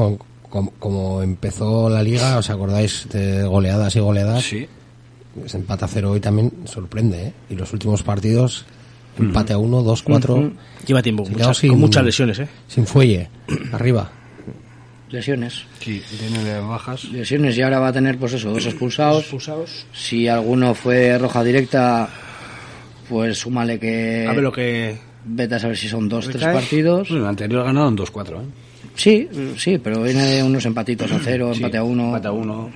[0.51, 4.43] como, como empezó la liga, ¿os acordáis de goleadas y goleadas?
[4.43, 4.67] Sí.
[5.38, 7.33] Pues empate a cero hoy también sorprende, ¿eh?
[7.51, 8.64] Y los últimos partidos,
[9.18, 10.53] empate a uno, dos, cuatro.
[10.87, 12.49] Lleva tiempo, muchas- sin- con muchas lesiones, ¿eh?
[12.68, 13.29] sin fuelle,
[13.73, 14.11] arriba.
[15.11, 15.64] Lesiones.
[15.81, 17.05] Sí, tiene bajas.
[17.05, 19.25] Lesiones y ahora va a tener, pues eso, dos expulsados.
[19.92, 22.09] Si alguno fue roja directa,
[23.09, 24.27] pues súmale que...
[24.29, 24.99] A ver lo que...
[25.27, 27.09] Vete a saber si son dos, tres partidos.
[27.09, 28.44] Pues el anterior ganaron 2-4, ¿eh?
[28.94, 32.07] Sí, sí, pero viene de unos empatitos a cero, Sí, empate a uno.
[32.07, 32.70] Empate a 1.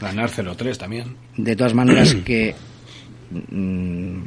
[0.00, 1.16] Ganar 0-3 también.
[1.36, 2.54] De todas maneras que
[3.30, 4.20] mm,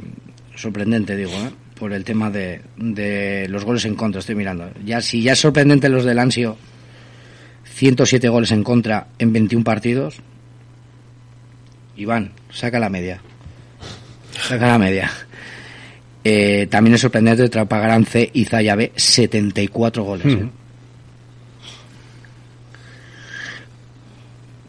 [0.54, 1.50] sorprendente digo, ¿eh?
[1.78, 4.70] por el tema de, de los goles en contra, estoy mirando.
[4.84, 6.56] Ya si ya es sorprendente los del Ansio,
[7.64, 10.16] 107 goles en contra en 21 partidos.
[11.96, 13.20] Iván, saca la media.
[14.32, 15.10] Saca la media.
[16.24, 20.26] Eh, también es sorprendente Trapagarán C y Zaya B 74 goles.
[20.26, 20.48] ¿eh?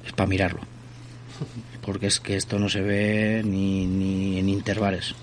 [0.06, 0.62] Es para mirarlo.
[1.86, 5.16] Porque es que esto no se ve ni, ni en intervares.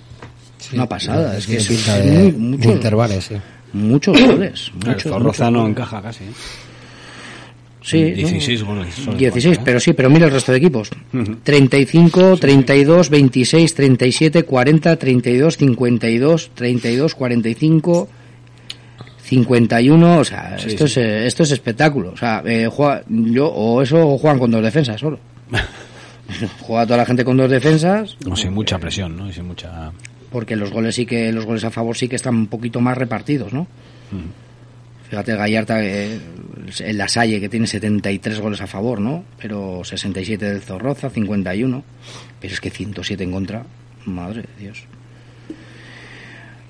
[0.61, 1.37] Es una pasada.
[1.37, 3.35] Es que es, pinta es de, muy- de mucho- intervalos, sí.
[3.73, 4.73] muchos goles.
[4.83, 5.71] El Muchos, Zorroza no muchos.
[5.71, 6.25] encaja casi.
[6.25, 6.29] ¿eh?
[7.83, 8.67] Sí, 16 no.
[8.67, 8.95] goles.
[8.95, 9.65] solo en 16, contra, ¿eh?
[9.65, 10.91] pero sí, pero mira el resto de equipos.
[11.13, 11.37] Ujú.
[11.45, 18.09] 35, 32, 26, 37, 40, 32, 52, 32, 45,
[19.23, 21.01] 51, o sea, Sí, esto, sí.
[21.01, 22.11] Es, esto es espectáculo.
[22.13, 25.21] O sea, eh, juega- yo, o eso o juegan con dos defensas solo.
[26.61, 28.17] juega toda la gente con dos defensas.
[28.27, 29.29] No, sin mucha presión, ¿no?
[29.29, 29.93] Y sin mucha...
[30.31, 32.97] porque los goles sí que los goles a favor sí que están un poquito más
[32.97, 33.67] repartidos, ¿no?
[35.09, 36.19] Fíjate Gallarta, eh,
[36.81, 39.25] el Lasalle que tiene 73 goles a favor, ¿no?
[39.41, 41.85] Pero 67 del Zorroza, 51,
[42.41, 43.65] pero es que 107 en contra,
[44.05, 44.85] madre de Dios.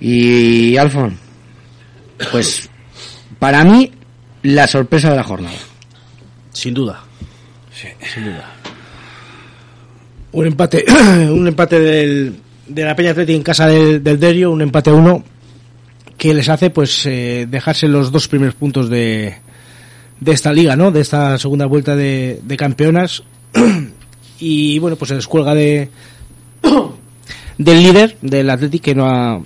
[0.00, 1.16] Y Alfon,
[2.30, 2.68] pues
[3.38, 3.90] para mí
[4.42, 5.56] la sorpresa de la jornada.
[6.52, 7.02] Sin duda.
[7.72, 8.55] Sin duda.
[10.36, 10.84] Un empate,
[11.32, 12.36] un empate del,
[12.68, 15.24] de la Peña Atleti en casa del, del Derio, un empate a uno
[16.18, 19.34] que les hace pues eh, dejarse los dos primeros puntos de,
[20.20, 20.90] de esta liga, ¿no?
[20.90, 23.22] De esta segunda vuelta de, de campeonas.
[24.38, 25.88] y bueno, pues se descuelga de
[27.56, 29.40] del líder del Atleti que no ha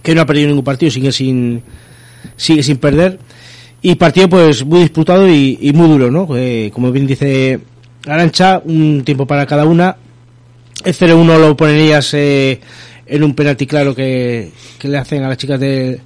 [0.00, 1.60] que no ha perdido ningún partido, sigue sin
[2.36, 3.18] sigue sin perder
[3.82, 6.28] y partido pues muy disputado y, muy duro, ¿no?
[6.36, 7.58] Eh, como bien dice
[8.06, 9.96] Arancha, un tiempo para cada una.
[10.84, 12.60] El 0-1 lo ponen ellas eh,
[13.06, 15.98] en un penalti claro que, que le hacen a las chicas de,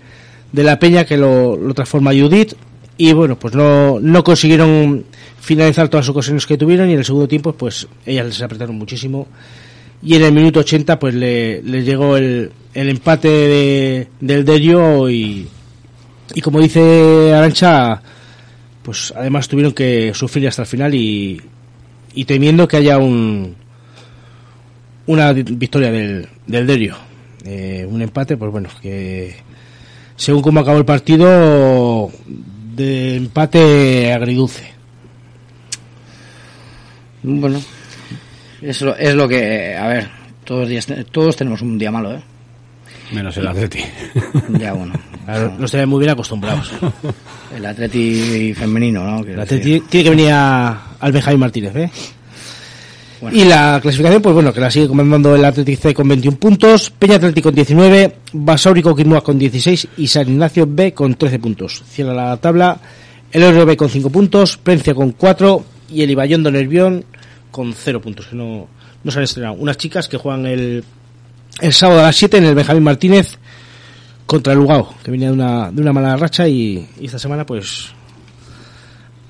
[0.53, 2.55] de la Peña, que lo, lo transforma Judith.
[2.97, 5.05] Y bueno, pues no, no consiguieron
[5.41, 8.77] finalizar todas las ocasiones que tuvieron y en el segundo tiempo pues ellas les apretaron
[8.77, 9.27] muchísimo.
[10.03, 15.09] Y en el minuto 80 pues le, les llegó el, el empate de- del Derio
[15.11, 15.47] y,
[16.35, 18.01] y como dice Arancha,
[18.83, 21.41] pues además tuvieron que sufrir hasta el final y,
[22.15, 23.55] y temiendo que haya un
[25.09, 26.97] una victoria del, del Derio.
[27.45, 29.35] Eh, un empate, pues bueno, que
[30.17, 32.11] según cómo acabó el partido,
[32.75, 34.71] de empate agridulce.
[37.23, 37.61] Bueno,
[38.63, 40.09] es lo, es lo que, a ver,
[40.45, 42.23] todos, días, todos tenemos un día malo, ¿eh?
[43.13, 43.81] Menos el Atleti.
[44.59, 44.95] Ya, bueno.
[45.29, 46.73] Claro, no estarían muy bien acostumbrados.
[47.55, 49.21] El Atleti femenino, ¿no?
[49.21, 49.87] Quiero La Atleti decir.
[49.91, 51.91] tiene que venir a, al Benjamín Martínez, ¿eh?
[53.33, 56.91] Y la clasificación, pues bueno, que la sigue comandando el Athletic C con 21 puntos,
[56.91, 61.83] Peña Atlético con 19, Basaurico Quinoa con 16 y San Ignacio B con 13 puntos.
[61.89, 62.81] Cierra la tabla
[63.33, 67.05] el Oro B con 5 puntos, Prencia con 4 y el Ibayondo Nervión
[67.51, 68.69] con 0 puntos, que no,
[69.03, 69.55] no se han estrenado.
[69.55, 70.85] Unas chicas que juegan el,
[71.61, 73.39] el sábado a las 7 en el Benjamín Martínez
[74.27, 77.45] contra el Lugao, que venía de una, de una mala racha y, y esta semana
[77.45, 77.89] pues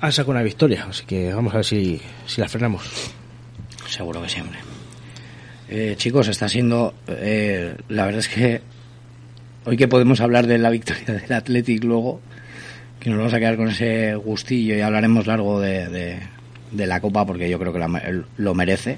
[0.01, 2.83] han sacado una victoria, así que vamos a ver si, si la frenamos.
[3.89, 4.59] Seguro que siempre.
[5.69, 6.93] Eh, chicos, está siendo.
[7.07, 8.61] eh, la verdad es que
[9.65, 12.21] hoy que podemos hablar de la victoria del Athletic luego,
[12.99, 16.19] que nos vamos a quedar con ese gustillo y hablaremos largo de, de-
[16.71, 18.97] de la Copa porque yo creo que la lo merece.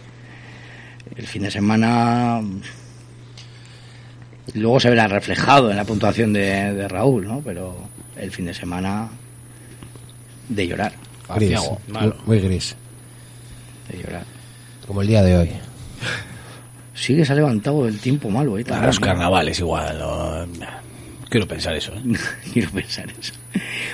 [1.16, 2.42] El fin de semana.
[4.54, 7.42] Luego se verá reflejado en la puntuación de, de Raúl, ¿no?
[7.42, 7.78] Pero
[8.18, 9.10] el fin de semana.
[10.50, 10.94] de llorar.
[11.36, 11.52] Gris,
[12.26, 12.76] muy gris.
[13.90, 14.26] de llorar.
[14.92, 15.50] Como el día de hoy.
[16.94, 18.66] Sí que se ha levantado el tiempo malo, ¿eh?
[18.66, 20.02] Para los carnavales igual.
[20.02, 20.46] o-
[21.30, 21.94] Quiero pensar eso.
[21.94, 22.02] ¿eh?
[22.54, 23.32] Quiero pensar eso.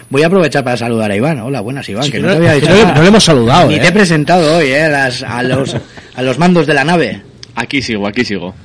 [0.09, 1.39] Voy a aprovechar para saludar a Iván.
[1.41, 2.03] Hola, buenas, Iván.
[2.03, 2.95] Sí, que no, no- te había dicho no le- nada.
[2.95, 3.79] no le hemos saludado, Ni ¿eh?
[3.79, 4.85] te he presentado hoy, ¿eh?
[4.85, 5.75] A, las- a los,
[6.15, 7.21] a los mandos de la nave.
[7.53, 8.55] Aquí sigo, aquí sigo.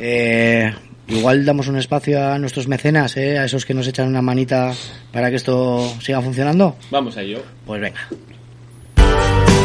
[0.00, 0.74] Eh,
[1.06, 3.38] igual damos un espacio a nuestros mecenas, ¿eh?
[3.38, 4.72] A esos que nos echan una manita
[5.12, 6.76] para que esto siga funcionando.
[6.90, 7.44] Vamos a ello.
[7.64, 8.00] Pues venga.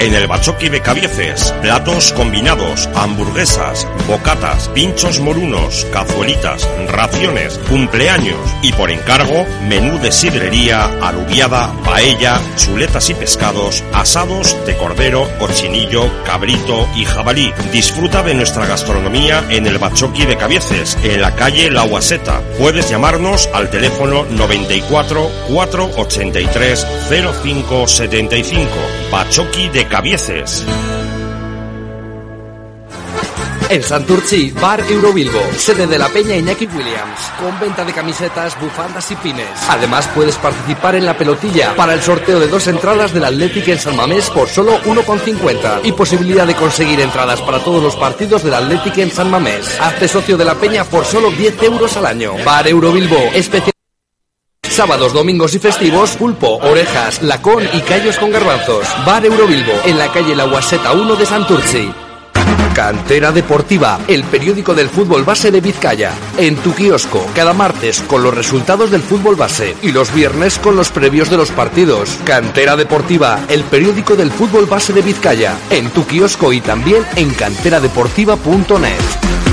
[0.06, 8.72] En el Bachoqui de Cabieces, platos combinados, hamburguesas, bocatas, pinchos morunos, cazuelitas, raciones, cumpleaños y
[8.74, 16.88] por encargo, menú de sidrería, alubiada, paella, chuletas y pescados, asados de cordero, cochinillo, cabrito
[16.96, 17.52] y jabalí.
[17.72, 22.44] Disfruta de nuestra gastronomía en el Bachoqui de Cabieces, en la calle La Guaseta.
[22.60, 28.70] Puedes llamarnos al teléfono 94 483 0575.
[29.12, 29.95] Bachoqui de.
[33.70, 39.10] En Santurchi, Bar Eurobilbo, sede de la Peña Iñaki Williams, con venta de camisetas, bufandas
[39.12, 39.48] y pines.
[39.70, 43.80] Además, puedes participar en la pelotilla para el sorteo de dos entradas del Athletic en
[43.80, 48.54] San Mamés por solo 1,50 y posibilidad de conseguir entradas para todos los partidos del
[48.54, 49.80] Athletic en San Mamés.
[49.80, 52.34] Hazte socio de la Peña por solo 10 euros al año.
[52.46, 53.75] Bar Eurobilbo, especial
[54.76, 58.86] Sábados, domingos y festivos, pulpo, orejas, lacón y callos con garbanzos.
[59.06, 61.94] Bar Eurobilbo, en la calle La Guaseta 1 de Santurci.
[62.74, 66.12] Cantera Deportiva, el periódico del fútbol base de Vizcaya.
[66.38, 70.76] En tu kiosco, cada martes con los resultados del fútbol base y los viernes con
[70.76, 72.10] los previos de los partidos.
[72.26, 75.56] Cantera Deportiva, el periódico del fútbol base de Vizcaya.
[75.70, 79.45] En tu kiosco y también en canteradeportiva.net.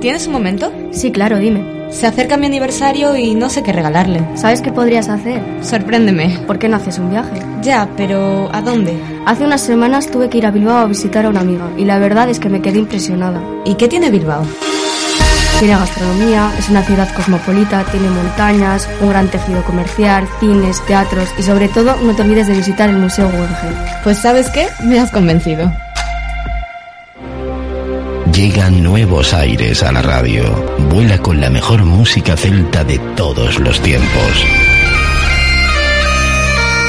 [0.00, 0.70] ¿tienes un momento?
[0.90, 1.64] Sí, claro, dime.
[1.90, 4.20] Se acerca mi aniversario y no sé qué regalarle.
[4.34, 5.40] ¿Sabes qué podrías hacer?
[5.62, 6.38] Sorpréndeme.
[6.46, 7.40] ¿Por qué no haces un viaje?
[7.62, 8.94] Ya, pero ¿a dónde?
[9.24, 11.98] Hace unas semanas tuve que ir a Bilbao a visitar a una amiga y la
[11.98, 13.40] verdad es que me quedé impresionada.
[13.64, 14.42] ¿Y qué tiene Bilbao?
[15.60, 21.42] Tiene gastronomía, es una ciudad cosmopolita, tiene montañas, un gran tejido comercial, cines, teatros y
[21.42, 23.74] sobre todo no te olvides de visitar el Museo Guggenheim.
[24.04, 24.68] Pues ¿sabes qué?
[24.84, 25.72] Me has convencido.
[28.38, 30.44] Llegan nuevos aires a la radio.
[30.90, 34.44] Vuela con la mejor música celta de todos los tiempos.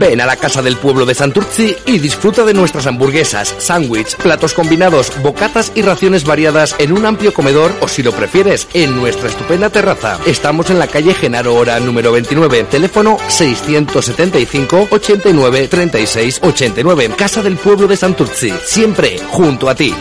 [0.01, 4.55] Ven a la Casa del Pueblo de Santurci y disfruta de nuestras hamburguesas, sándwich, platos
[4.55, 9.29] combinados, bocatas y raciones variadas en un amplio comedor o si lo prefieres, en nuestra
[9.29, 10.17] estupenda terraza.
[10.25, 17.11] Estamos en la calle Genaro Hora número 29, teléfono 675 89 36 89.
[17.15, 19.93] Casa del Pueblo de Santurci, siempre junto a ti.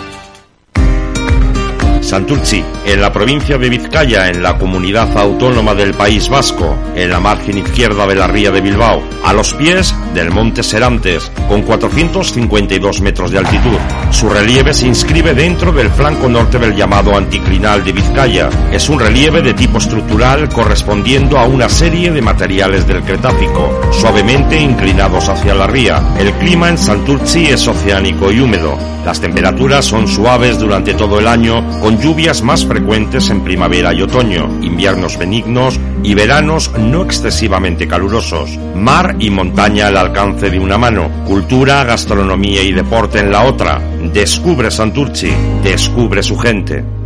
[2.00, 7.20] Santurci, en la provincia de Vizcaya, en la comunidad autónoma del País Vasco, en la
[7.20, 13.00] margen izquierda de la ría de Bilbao, a los pies del Monte Serantes, con 452
[13.00, 13.76] metros de altitud.
[14.10, 18.48] Su relieve se inscribe dentro del flanco norte del llamado anticlinal de Vizcaya.
[18.72, 24.58] Es un relieve de tipo estructural correspondiendo a una serie de materiales del Cretácico, suavemente
[24.58, 26.02] inclinados hacia la ría.
[26.18, 28.78] El clima en Santurci es oceánico y húmedo.
[29.04, 34.02] Las temperaturas son suaves durante todo el año, con lluvias más frecuentes en primavera y
[34.02, 38.58] otoño, inviernos benignos y veranos no excesivamente calurosos.
[38.74, 43.80] Mar y montaña al alcance de una mano, cultura, gastronomía y deporte en la otra.
[44.12, 45.32] Descubre Santurci,
[45.62, 46.99] descubre su gente.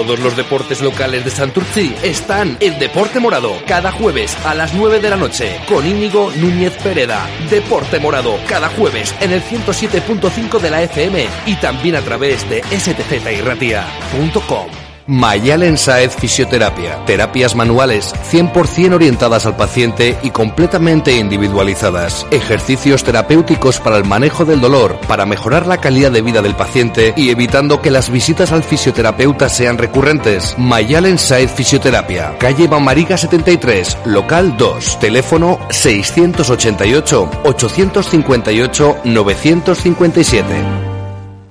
[0.00, 4.98] Todos los deportes locales de Santurci están en Deporte Morado, cada jueves a las 9
[4.98, 7.28] de la noche, con Íñigo Núñez Pereda.
[7.50, 12.62] Deporte Morado, cada jueves en el 107.5 de la FM y también a través de
[12.62, 14.89] stzirratia.com.
[15.10, 17.04] Mayalen Saez Fisioterapia.
[17.04, 22.28] Terapias manuales 100% orientadas al paciente y completamente individualizadas.
[22.30, 27.12] Ejercicios terapéuticos para el manejo del dolor, para mejorar la calidad de vida del paciente
[27.16, 30.54] y evitando que las visitas al fisioterapeuta sean recurrentes.
[30.56, 32.38] Mayalen Saez Fisioterapia.
[32.38, 35.00] Calle Bamariga 73, local 2.
[35.00, 40.89] Teléfono 688 858 957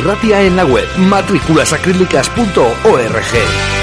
[0.04, 3.82] Ratia en la web matrículasacrílicas.org.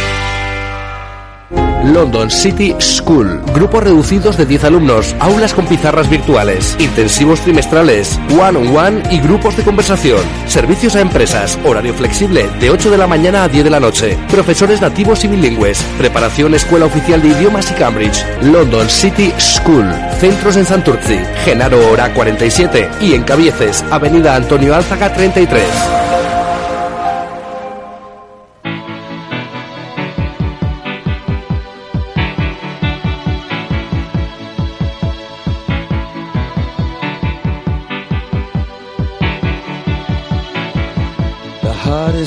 [1.84, 3.40] London City School.
[3.54, 9.62] Grupos reducidos de 10 alumnos, aulas con pizarras virtuales, intensivos trimestrales, one-on-one y grupos de
[9.62, 10.20] conversación.
[10.46, 14.18] Servicios a empresas, horario flexible de 8 de la mañana a 10 de la noche.
[14.30, 15.82] Profesores nativos y bilingües.
[15.98, 18.24] Preparación Escuela Oficial de Idiomas y Cambridge.
[18.42, 19.86] London City School.
[20.18, 26.07] Centros en Santurci, Genaro Hora 47 y en Cabieces, Avenida Antonio Álzaga 33.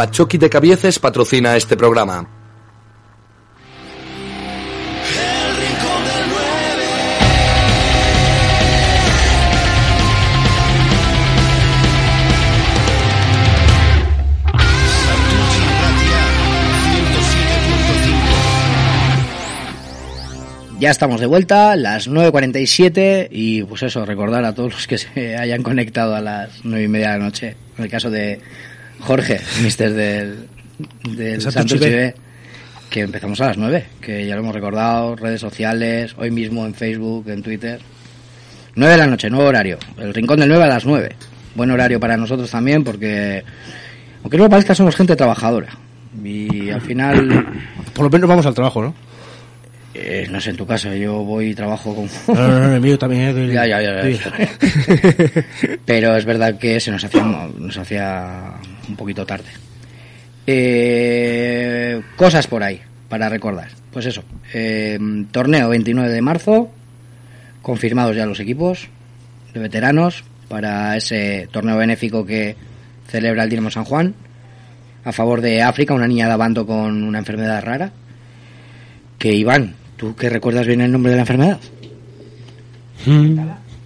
[0.00, 2.26] Bachoqui de Cabieces patrocina este programa.
[20.78, 25.36] Ya estamos de vuelta, las 9.47 y pues eso, recordar a todos los que se
[25.36, 28.40] hayan conectado a las 9 y media de la noche, en el caso de
[29.00, 30.46] Jorge, mister del,
[31.08, 31.38] B.
[31.38, 32.14] B,
[32.88, 36.74] que empezamos a las 9, que ya lo hemos recordado, redes sociales, hoy mismo en
[36.74, 37.80] Facebook, en Twitter.
[38.74, 41.10] 9 de la noche, nuevo horario, el Rincón del 9 a las 9.
[41.54, 43.42] Buen horario para nosotros también porque,
[44.22, 45.68] aunque no lo parezca, somos gente trabajadora.
[46.24, 47.46] Y al final,
[47.94, 48.94] Por lo menos vamos al trabajo, ¿no?
[49.92, 52.08] eh, no sé, en tu caso, yo voy y trabajo con...
[52.34, 54.02] No, no, no, el mío también es del- Ya, ya, ya.
[55.84, 58.52] Pero es verdad que se nos hacía, nos hacía
[58.90, 59.48] un poquito tarde.
[60.46, 63.68] Eh, cosas por ahí para recordar.
[63.92, 64.22] Pues eso,
[64.52, 64.98] eh,
[65.30, 66.70] torneo 29 de marzo,
[67.62, 68.88] confirmados ya los equipos
[69.52, 72.56] de veteranos para ese torneo benéfico que
[73.08, 74.14] celebra el Dinamo San Juan
[75.04, 77.90] a favor de África, una niña de con una enfermedad rara.
[79.18, 81.60] Que Iván, ¿tú que recuerdas bien el nombre de la enfermedad?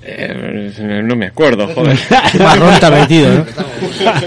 [0.06, 1.98] Eh, no me acuerdo, joder.
[2.38, 3.46] Marrón está metido, ¿no?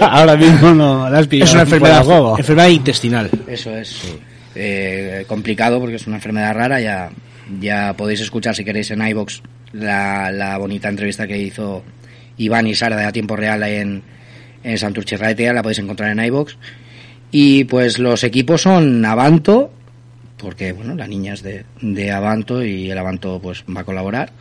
[0.00, 2.04] Ahora mismo no la has pillado Es una enfermedad,
[2.38, 3.30] enfermedad intestinal.
[3.46, 4.02] Eso es
[4.54, 6.80] eh, complicado porque es una enfermedad rara.
[6.80, 7.10] Ya,
[7.60, 11.84] ya podéis escuchar si queréis en iBox la, la bonita entrevista que hizo
[12.38, 14.02] Iván y Sara de A Tiempo Real ahí en,
[14.64, 15.52] en Santurce Raetia.
[15.52, 16.56] La podéis encontrar en iBox.
[17.30, 19.70] Y pues los equipos son Avanto,
[20.38, 24.32] porque bueno, la niña es de, de Avanto y el Avanto pues va a colaborar.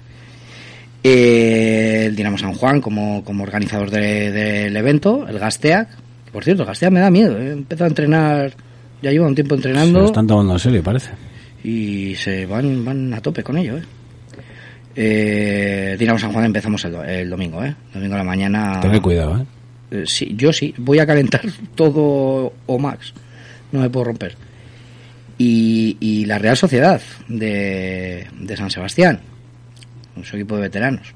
[1.09, 5.87] Eh, el Dinamo San Juan como, como organizador de- del evento, el Gasteac.
[6.33, 7.37] Por cierto, el Gasteac me da miedo.
[7.39, 8.53] He empezado a entrenar,
[9.01, 11.11] ya llevo un tiempo Se lo entrenando están tomando en serio, parece.
[11.63, 13.77] y se van, van a tope con ello.
[13.77, 13.83] ¿eh?
[14.95, 17.73] Eh, Dinamo San Juan empezamos el, do- el domingo, ¿eh?
[17.93, 18.79] Domingo a la mañana.
[18.81, 19.45] Ten cuidado, ¿eh?
[19.91, 21.41] Eh, sí, yo sí, voy a calentar
[21.75, 23.13] todo o max,
[23.71, 24.35] no me puedo romper.
[25.37, 26.99] Y, y la Real Sociedad
[27.29, 29.19] de, de San Sebastián,
[30.17, 31.13] con su equipo de veteranos.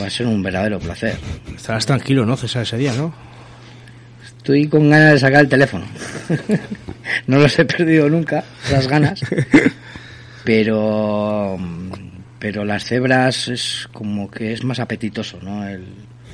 [0.00, 1.18] Va a ser un verdadero placer.
[1.54, 3.12] Estarás tranquilo, ¿no, César, ese día, no?
[4.24, 5.84] Estoy con ganas de sacar el teléfono.
[7.26, 9.20] no los he perdido nunca, esas ganas.
[10.44, 11.58] Pero
[12.38, 15.68] pero las cebras es como que es más apetitoso, ¿no?
[15.68, 15.84] El...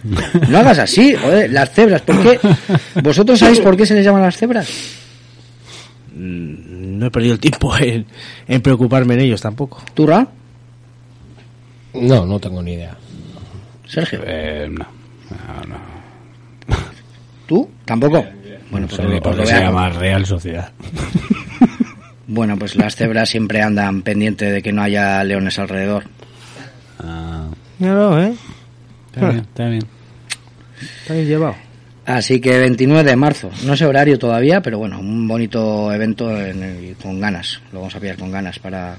[0.48, 2.38] No hagas así, joder, las cebras, ¿por qué?
[3.02, 4.68] ¿Vosotros sabéis por qué se les llaman las cebras?
[6.14, 8.06] Mm, No he perdido el tiempo en,
[8.46, 9.82] en preocuparme en ellos tampoco.
[9.92, 10.28] ¿Tú, Ra?
[12.02, 12.96] No, no tengo ni idea.
[13.86, 14.20] Sergio.
[14.24, 14.86] Eh, no.
[17.46, 17.68] ¿Tú?
[17.84, 18.24] ¿Tampoco?
[18.70, 20.70] Bueno, No pues sé ni os por lo qué voy se llama Real Sociedad.
[22.28, 26.02] Bueno, pues las cebras siempre andan pendientes de que no haya leones alrededor.
[26.98, 27.46] Ah,
[27.78, 28.34] No, no, ¿eh?
[29.14, 29.82] está bien, está bien.
[31.02, 31.54] Está bien llevado.
[32.04, 36.62] Así que 29 de marzo, no sé horario todavía, pero bueno, un bonito evento en
[36.64, 37.60] el- con ganas.
[37.72, 38.96] Lo vamos a pillar con ganas para,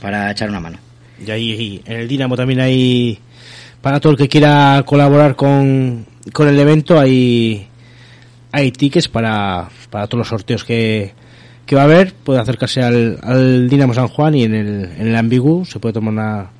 [0.00, 0.78] para echar una mano.
[1.24, 3.18] Y ahí en el Dinamo también hay,
[3.80, 7.68] para todo el que quiera colaborar con, con el evento, hay,
[8.52, 11.12] hay tickets para, para todos los sorteos que,
[11.66, 12.12] que va a haber.
[12.14, 15.92] Puede acercarse al, al Dinamo San Juan y en el, en el Ambigu se puede
[15.92, 16.50] tomar una,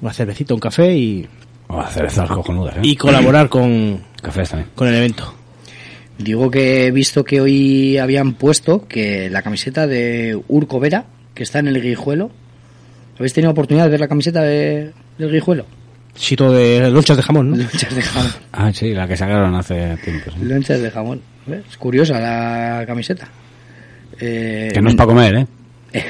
[0.00, 1.26] una cervecita, un café y,
[1.68, 2.80] O cervezas cojonudas, ¿eh?
[2.82, 4.70] y colaborar con, Cafés también.
[4.74, 5.34] con el evento.
[6.18, 11.44] Digo que he visto que hoy habían puesto que la camiseta de Urco Vera, que
[11.44, 12.30] está en el Guijuelo.
[13.18, 15.66] ¿Habéis tenido oportunidad de ver la camiseta de, del Guijuelo?
[16.14, 17.56] Sitio de lonchas de jamón, ¿no?
[17.56, 18.32] Lonchas de jamón.
[18.52, 20.30] Ah, sí, la que sacaron hace tiempo.
[20.30, 20.44] sí.
[20.44, 21.20] Lonchas de jamón.
[21.68, 23.28] Es curiosa la camiseta.
[24.20, 25.46] Eh, Que no es para comer, ¿eh?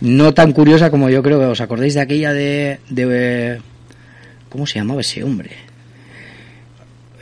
[0.00, 3.60] no tan curiosa como yo creo que os acordáis de aquella de, de
[4.48, 5.50] ¿cómo se llamaba ese hombre?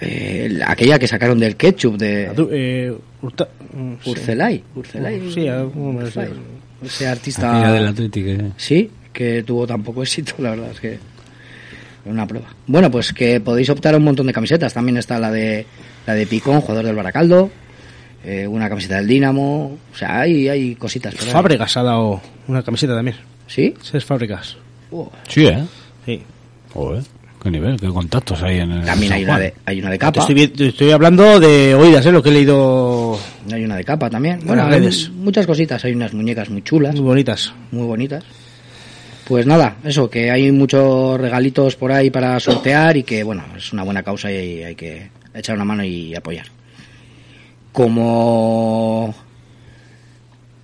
[0.01, 4.11] Eh, la- aquella que sacaron del ketchup de Eh, Urta- mm, sí.
[4.11, 5.33] Urcelay, Urcelay.
[5.33, 6.29] Sí, algún- Urcelay.
[6.85, 8.29] ese artista Aquella del Atlético.
[8.31, 8.53] ¿eh?
[8.57, 11.01] sí que tuvo tan poco éxito la verdad es que es
[12.07, 15.31] una prueba bueno pues que podéis optar a un montón de camisetas también está la
[15.33, 15.67] de
[16.07, 17.51] la de Picón jugador del Baracaldo
[18.25, 21.31] eh, una camiseta del Dinamo o sea hay hay cositas por ahí.
[21.33, 23.17] Fábregas ha dado una camiseta también.
[23.47, 23.75] ¿Sí?
[23.83, 24.57] Sí, es Fábregas.
[25.29, 25.65] Sí, ¿eh?
[26.05, 26.23] Sí.
[26.75, 27.03] Joder,
[27.43, 30.01] qué nivel, qué contactos hay en el También hay una de, hay una de Te
[30.01, 30.21] capa.
[30.21, 32.13] estoy, te estoy hablando de oídas, ¿eh?
[32.13, 33.19] Lo que he leído.
[33.53, 34.41] Hay una de capa también.
[34.41, 35.11] En Bueno, hay redes.
[35.11, 35.83] muchas cositas.
[35.85, 36.95] Hay unas muñecas muy chulas.
[36.97, 37.53] Muy bonitas.
[37.71, 38.25] Muy bonitas.
[39.29, 43.75] Pues nada, eso, que hay muchos regalitos por ahí para sortear y que, bueno, es
[43.75, 46.47] una buena causa y hay que echar una mano y apoyar.
[47.71, 49.15] Como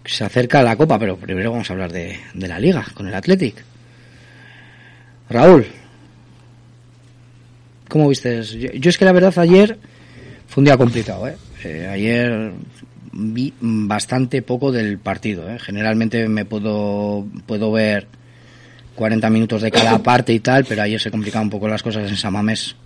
[0.03, 3.13] se acerca la Copa, pero primero vamos a hablar de, de la Liga con el
[3.13, 3.63] Athletic.
[5.29, 5.67] Raúl,
[7.91, 8.43] ¿cómo viste?
[8.45, 9.79] Yo, yo es que la verdad ayer
[10.49, 11.37] fue un día complicado, ¿eh?
[11.65, 12.53] Eh, ayer
[13.13, 15.59] vi bastante poco del partido, ¿eh?
[15.59, 18.24] Generalmente me puedo, puedo ver
[18.95, 22.09] 40 minutos de cada parte y tal, pero ayer se complicaban un poco las cosas
[22.09, 22.77] en Samamés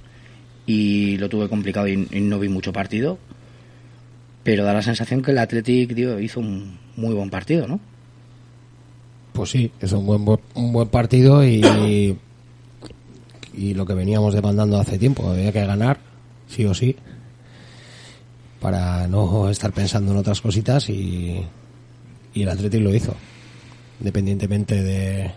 [0.66, 3.18] y lo tuve complicado y, no vi mucho partido.
[4.42, 7.80] Pero da la sensación que el Athletic tío, hizo un muy buen partido, ¿no?
[9.32, 12.16] Pues sí, es un buen, bu- un buen partido y,
[13.54, 15.98] y lo que veníamos demandando hace tiempo, había que ganar,
[16.48, 16.96] sí o sí,
[18.60, 21.40] para no estar pensando en otras cositas y,
[22.34, 23.14] y el Athletic lo hizo,
[24.00, 25.30] independientemente de,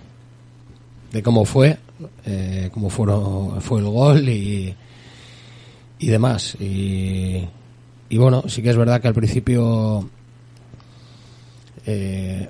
[1.12, 1.78] de cómo fue,
[2.26, 4.74] eh, cómo fue el gol y,
[6.00, 6.56] y demás.
[6.60, 7.44] Y,
[8.10, 10.10] y bueno, sí que es verdad que al principio...
[11.86, 12.48] Eh,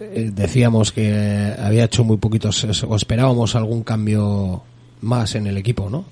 [0.00, 4.62] eh, decíamos que había hecho muy poquitos o esperábamos algún cambio
[5.00, 6.04] más en el equipo, ¿no?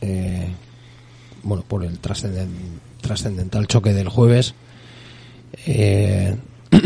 [0.00, 0.46] Eh,
[1.42, 4.54] bueno, por el trascenden- trascendental choque del jueves,
[5.66, 6.36] eh,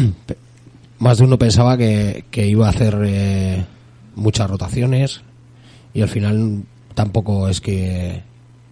[1.00, 3.64] más de uno pensaba que, que iba a hacer eh,
[4.14, 5.22] muchas rotaciones
[5.92, 6.62] y al final
[6.94, 8.22] tampoco es que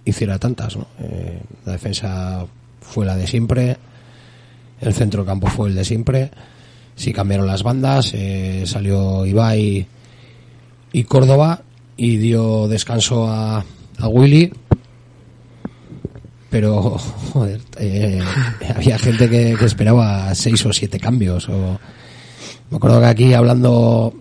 [0.04, 0.86] hiciera tantas, ¿no?
[1.00, 2.46] Eh, la defensa
[2.80, 3.76] fue la de siempre,
[4.80, 6.30] el centro campo fue el de siempre
[6.98, 9.86] sí cambiaron las bandas, eh, salió Ibai
[10.92, 11.62] y Córdoba
[11.96, 13.64] y dio descanso a,
[13.98, 14.52] a Willy.
[16.50, 16.98] Pero,
[17.32, 18.20] joder, eh,
[18.76, 21.48] había gente que, que esperaba seis o siete cambios.
[21.48, 21.78] O,
[22.70, 24.12] me acuerdo que aquí hablando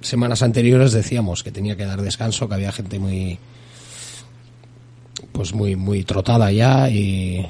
[0.00, 3.38] semanas anteriores decíamos que tenía que dar descanso, que había gente muy,
[5.32, 7.46] pues muy, muy trotada ya y,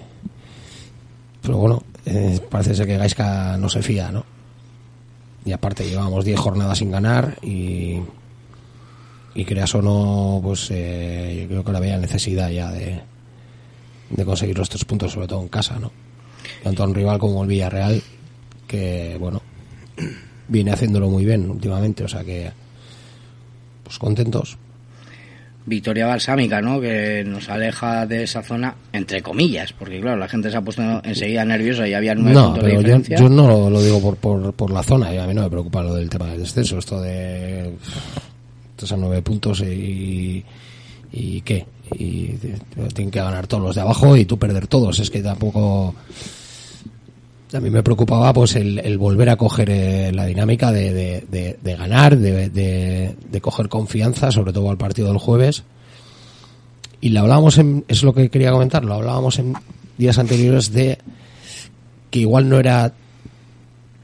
[1.43, 4.25] pero bueno, eh, parece ser que Gaisca no se fía, ¿no?
[5.45, 7.99] Y aparte llevamos 10 jornadas sin ganar y,
[9.35, 13.01] y creas o no, pues eh, yo creo que ahora había necesidad ya de,
[14.11, 15.91] de conseguir los tres puntos, sobre todo en casa, ¿no?
[16.63, 18.03] Tanto a un rival como el Villarreal,
[18.67, 19.43] que bueno,
[20.49, 22.51] viene haciéndolo muy bien últimamente, o sea que,
[23.83, 24.57] pues contentos.
[25.67, 26.79] Victoria balsámica, ¿no?
[26.79, 30.83] Que nos aleja de esa zona, entre comillas, porque claro, la gente se ha puesto
[31.03, 33.17] enseguida nerviosa y había nueve No, puntos pero yo, diferencia.
[33.17, 35.49] yo no lo, lo digo por, por, por la zona, y a mí no me
[35.49, 37.73] preocupa lo del tema del descenso, esto de
[38.73, 40.45] estos a nueve puntos y,
[41.13, 41.65] y qué,
[41.95, 42.27] y
[42.93, 45.95] tienen que ganar todos los de abajo y tú perder todos, es que tampoco
[47.55, 53.41] a mí me preocupaba pues el, volver a coger eh, la dinámica de, ganar, de
[53.41, 55.65] coger confianza, sobre todo al partido del jueves.
[57.01, 59.53] Y lo hablábamos en, es lo que quería comentar, lo hablábamos en
[59.99, 60.99] días anteriores de
[62.11, 62.95] que igual no era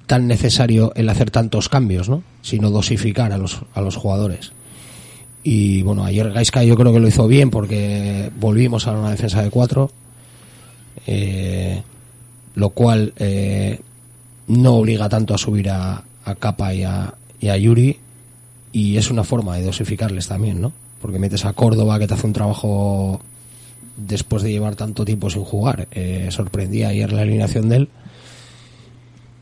[0.06, 2.22] tan necesario el hacer tantos cambios, ¿no?
[2.42, 4.52] Sino dosificar a los, a los jugadores.
[5.42, 9.42] Y bueno, ayer Gaisca yo creo que lo hizo bien porque volvimos a una defensa
[9.42, 9.90] de cuatro.
[11.06, 11.82] Eh,
[12.54, 13.80] lo cual eh,
[14.48, 17.98] no obliga tanto a subir a, a Capa y a, y a Yuri
[18.72, 20.72] y es una forma de dosificarles también, ¿no?
[21.00, 23.20] Porque metes a Córdoba que te hace un trabajo
[23.96, 25.88] después de llevar tanto tiempo sin jugar.
[25.90, 27.88] Eh, sorprendía ayer la alineación de él,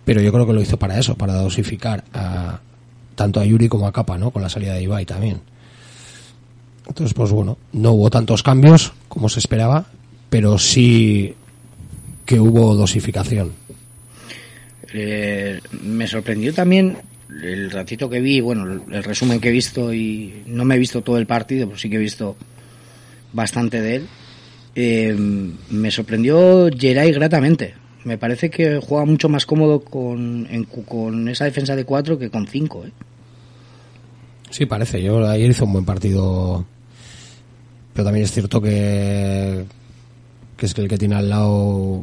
[0.05, 2.61] pero yo creo que lo hizo para eso, para dosificar a,
[3.15, 4.31] tanto a Yuri como a Capa, ¿no?
[4.31, 5.41] Con la salida de Ibai también.
[6.87, 9.87] Entonces, pues bueno, no hubo tantos cambios como se esperaba,
[10.31, 11.35] pero sí
[12.29, 13.53] que hubo dosificación.
[14.93, 16.99] Eh, me sorprendió también
[17.43, 21.01] el ratito que vi, bueno, el resumen que he visto y no me he visto
[21.01, 22.37] todo el partido, pero sí que he visto
[23.33, 24.07] bastante de él.
[24.75, 25.17] Eh,
[25.71, 27.75] me sorprendió Geray gratamente.
[28.05, 32.29] Me parece que juega mucho más cómodo con, en- con esa defensa de cuatro que
[32.29, 32.85] con cinco.
[32.87, 32.93] ¿eh?
[34.51, 35.03] Sí, parece.
[35.03, 36.65] Yo ayer hizo un buen partido.
[37.95, 39.65] Pero también es cierto que,
[40.59, 42.03] que es que el que tiene al lado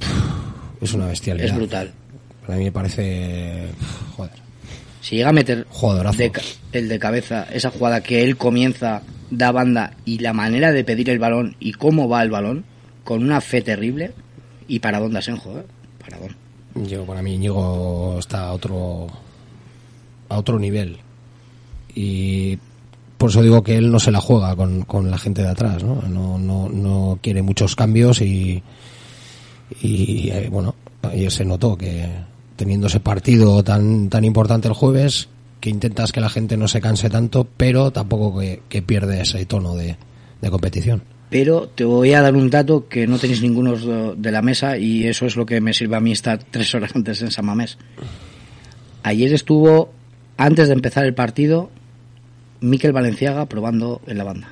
[0.82, 1.47] es una bestialidad.
[1.49, 1.91] Es brutal.
[2.45, 3.68] Para mí me parece.
[4.16, 4.32] Joder.
[5.01, 5.68] Si llega a meter
[6.18, 6.32] de
[6.72, 11.10] el de cabeza, esa jugada que él comienza, da banda y la manera de pedir
[11.10, 12.66] el balón y cómo va el balón,
[13.03, 14.14] con una fe terrible,
[14.68, 15.64] y para dónde Asenjo, ¿eh?
[15.99, 16.36] Paradón.
[16.88, 19.08] Yo, para mí, Íñigo está a otro,
[20.30, 20.97] a otro nivel.
[21.93, 22.58] Y
[23.18, 25.84] por eso digo que él no se la juega con, con la gente de atrás,
[25.84, 26.01] ¿no?
[26.09, 28.61] No, no, no quiere muchos cambios y,
[29.82, 32.07] y eh, bueno, ayer se notó que
[32.55, 35.28] teniendo ese partido tan, tan importante el jueves,
[35.59, 39.45] que intentas que la gente no se canse tanto, pero tampoco que, que pierde ese
[39.45, 39.97] tono de,
[40.41, 41.03] de competición.
[41.30, 43.76] Pero te voy a dar un dato que no tenéis ninguno
[44.16, 46.91] de- la mesa y eso es lo que me sirve a mí estar tres horas
[46.95, 47.78] antes en San Mamés.
[49.03, 49.91] Ayer estuvo,
[50.38, 51.70] antes de empezar el partido,
[52.66, 54.49] Miquel Valenciaga probando en la banda.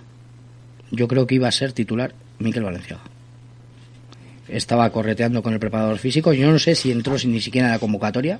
[0.92, 3.02] Yo creo que iba a ser titular Miquel Valenciaga.
[4.48, 6.32] Estaba correteando con el preparador físico.
[6.32, 8.40] Yo no sé si entró sin ni siquiera en la convocatoria.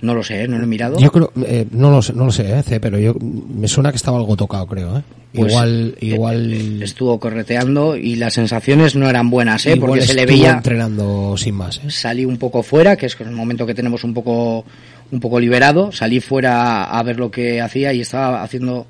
[0.00, 0.48] No lo sé, ¿eh?
[0.48, 0.98] no lo he mirado.
[0.98, 3.90] Yo creo, eh, no lo sé, no lo sé, eh, C, pero yo me suena
[3.90, 5.02] que estaba algo tocado, creo, ¿eh?
[5.34, 9.76] Pues, igual, igual, Estuvo correteando y las sensaciones no eran buenas, ¿eh?
[9.76, 11.90] porque se le veía entrenando sin más, ¿eh?
[11.90, 14.64] salí un poco fuera, que es el momento que tenemos un poco
[15.10, 18.86] un poco liberado, salí fuera a ver lo que hacía y estaba haciendo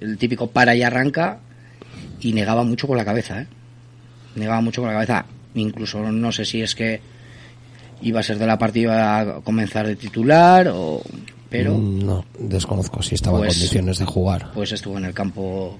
[0.00, 1.38] el típico para y arranca
[2.20, 3.46] y negaba mucho con la cabeza, ¿eh?
[4.36, 7.00] Negaba mucho con la cabeza, incluso no sé si es que
[8.00, 11.02] iba a ser de la partida a comenzar de titular o
[11.50, 14.50] pero Mm, No, desconozco si estaba Pues- en condiciones de jugar.
[14.54, 15.78] pues estuvo en el campo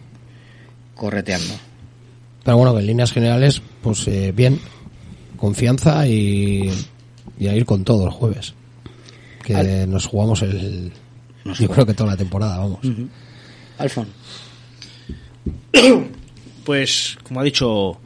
[0.94, 1.54] correteando.
[2.44, 4.60] Pero bueno, en líneas generales, pues eh, bien,
[5.38, 6.70] confianza y,
[7.38, 8.54] y a ir con todo el jueves.
[9.43, 10.93] Que nos jugamos el.
[11.45, 11.74] Nos yo jugamos.
[11.74, 12.80] creo que toda la temporada, vamos.
[13.78, 14.09] Alfon.
[16.64, 17.99] Pues, como ha dicho,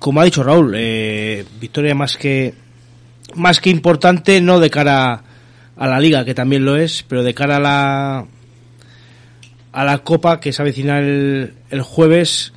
[0.00, 2.52] como ha dicho Raúl, eh, victoria más que
[3.36, 5.22] más que importante, no de cara
[5.76, 8.26] a la liga, que también lo es, pero de cara a la
[9.72, 12.52] a la copa que se avecina el, el jueves,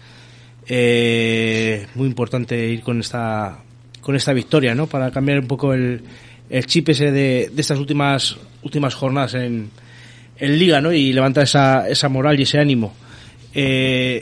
[0.68, 3.60] eh, muy importante ir con esta
[4.01, 4.88] con esta victoria, ¿no?
[4.88, 6.01] Para cambiar un poco el,
[6.50, 9.70] el chip ese de, de estas últimas últimas jornadas en,
[10.38, 10.91] en liga, ¿no?
[10.91, 12.93] Y levantar esa, esa moral y ese ánimo.
[13.54, 14.22] Eh,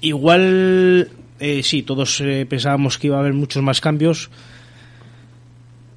[0.00, 1.08] igual,
[1.40, 4.30] eh, sí, todos eh, pensábamos que iba a haber muchos más cambios,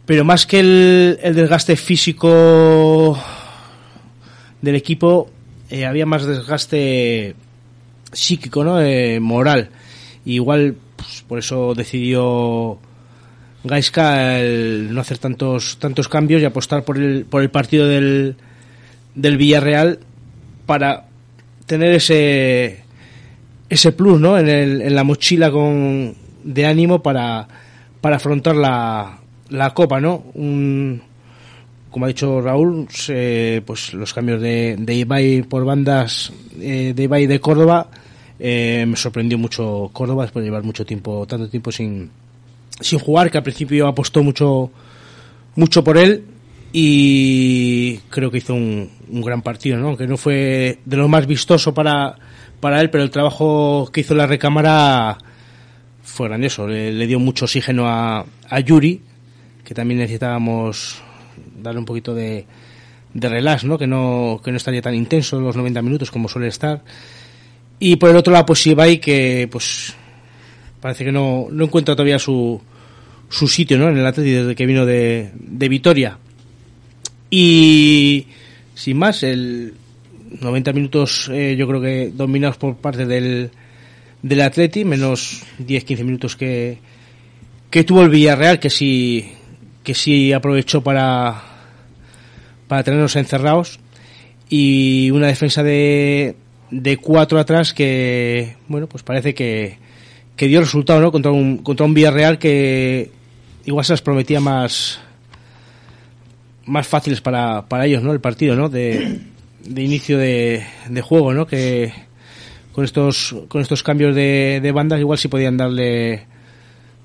[0.05, 3.21] pero más que el, el desgaste físico
[4.61, 5.29] del equipo,
[5.69, 7.35] eh, había más desgaste
[8.11, 8.81] psíquico, ¿no?
[8.81, 9.69] Eh, moral.
[10.25, 12.79] Y igual, pues, por eso decidió
[13.67, 18.35] Gaiska el no hacer tantos tantos cambios y apostar por el por el partido del
[19.15, 19.99] del Villarreal
[20.65, 21.05] para
[21.65, 22.81] tener ese
[23.69, 24.37] ese plus ¿no?
[24.37, 27.47] en, el- en la mochila con de ánimo para,
[27.99, 31.01] para afrontar la, la copa no Un-
[31.91, 37.03] como ha dicho Raúl se- pues los cambios de, de Ibai por bandas eh, de
[37.03, 37.87] Ibai de Córdoba
[38.39, 42.09] eh, me sorprendió mucho Córdoba después de llevar mucho tiempo tanto tiempo sin
[42.79, 44.71] sin jugar que al principio apostó mucho
[45.55, 46.25] mucho por él
[46.71, 49.87] y creo que hizo un, un gran partido, ¿no?
[49.87, 52.15] Aunque no fue de lo más vistoso para,
[52.59, 55.17] para él, pero el trabajo que hizo la recámara
[56.03, 56.67] fue grandioso.
[56.67, 59.01] Le, le dio mucho oxígeno a, a Yuri,
[59.63, 61.01] que también necesitábamos
[61.61, 62.45] darle un poquito de,
[63.13, 63.77] de relax, ¿no?
[63.77, 66.83] Que no, que no estaría tan intenso los 90 minutos como suele estar.
[67.79, 69.95] Y por el otro lado, pues Ibai, que pues
[70.81, 72.61] parece que no, no encuentra todavía su,
[73.29, 73.89] su sitio ¿no?
[73.89, 76.17] en el Atleti desde que vino de, de Vitoria.
[77.29, 78.27] Y
[78.73, 79.73] sin más, el
[80.41, 83.49] 90 minutos eh, yo creo que dominados por parte del,
[84.21, 86.77] del Atleti, menos 10-15 minutos que,
[87.69, 89.31] que tuvo el Villarreal, que sí,
[89.83, 91.43] que sí aprovechó para,
[92.67, 93.79] para tenernos encerrados.
[94.49, 96.35] Y una defensa de,
[96.71, 99.77] de cuatro atrás que, bueno, pues parece que,
[100.37, 101.11] que dio resultado, ¿no?
[101.11, 103.11] Contra un, contra un Villarreal que
[103.65, 105.01] igual se les prometía más
[106.65, 108.13] más fáciles para, para ellos, ¿no?
[108.13, 108.69] El partido, ¿no?
[108.69, 109.19] De,
[109.65, 111.47] de inicio de, de juego, ¿no?
[111.47, 111.91] Que
[112.71, 116.25] con estos con estos cambios de, de bandas igual sí podían darle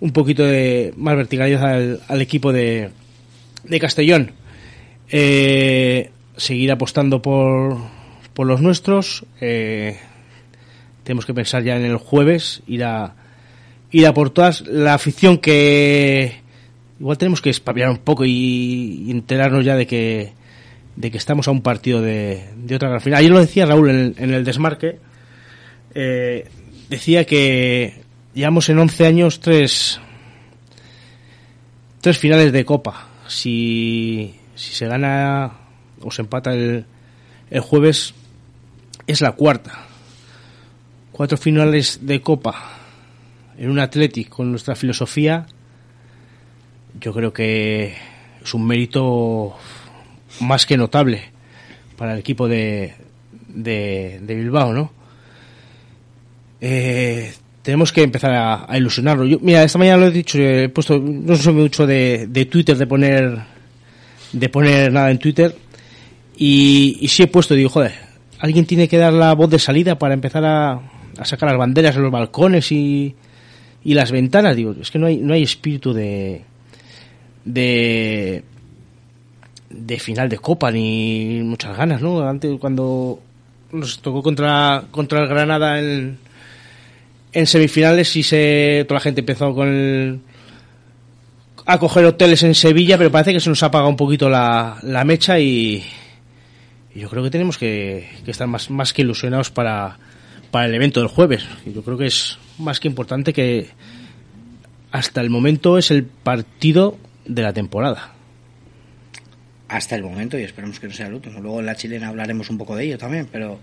[0.00, 2.90] un poquito de más verticalidad al, al equipo de,
[3.64, 4.32] de Castellón.
[5.10, 7.78] Eh, seguir apostando por,
[8.34, 9.24] por los nuestros.
[9.40, 9.96] Eh,
[11.04, 13.14] tenemos que pensar ya en el jueves, ir a,
[13.92, 14.66] ir a por todas.
[14.66, 16.40] La afición que
[16.98, 20.32] igual tenemos que espabilar un poco y, y enterarnos ya de que,
[20.96, 23.20] de que estamos a un partido de, de otra gran final.
[23.20, 24.98] Ayer lo decía Raúl en el, en el desmarque.
[25.94, 26.48] Eh,
[26.88, 28.02] decía que
[28.34, 30.00] llevamos en 11 años tres,
[32.00, 33.08] tres finales de Copa.
[33.28, 35.52] Si, si se gana
[36.00, 36.84] o se empata el,
[37.50, 38.14] el jueves,
[39.06, 39.86] es la cuarta.
[41.12, 42.81] Cuatro finales de Copa
[43.62, 45.46] en un Athletic con nuestra filosofía,
[47.00, 47.94] yo creo que
[48.42, 49.54] es un mérito
[50.40, 51.22] más que notable
[51.96, 52.94] para el equipo de,
[53.46, 54.90] de, Bilbao, ¿no?
[56.60, 57.32] Eh,
[57.62, 59.26] tenemos que empezar a, a ilusionarlo.
[59.26, 62.76] Yo, mira, esta mañana lo he dicho, he puesto, no soy mucho de, de Twitter,
[62.76, 63.38] de poner,
[64.32, 65.54] de poner nada en Twitter,
[66.36, 67.92] y, y sí he puesto, digo, joder,
[68.40, 70.72] alguien tiene que dar la voz de salida para empezar a,
[71.16, 73.14] a sacar las banderas en los balcones y,
[73.84, 74.56] y las ventanas.
[74.56, 76.42] Digo, es que no hay, no hay espíritu de,
[77.44, 78.44] de,
[79.70, 82.26] de final de copa ni muchas ganas, ¿no?
[82.26, 83.20] Antes, cuando
[83.72, 86.18] nos tocó contra, contra el Granada en,
[87.32, 90.20] en semifinales, y se, toda la gente empezó con el,
[91.64, 94.78] a coger hoteles en Sevilla, pero parece que se nos ha apagado un poquito la,
[94.82, 95.82] la mecha y,
[96.94, 99.96] y yo creo que tenemos que, que estar más, más que ilusionados para,
[100.52, 101.44] para el evento del jueves.
[101.66, 103.70] Y Yo creo que es más que importante que
[104.92, 108.14] hasta el momento es el partido de la temporada.
[109.68, 111.40] hasta el momento y esperemos que no sea el último.
[111.40, 113.58] Luego en la chilena hablaremos un poco de ello también, pero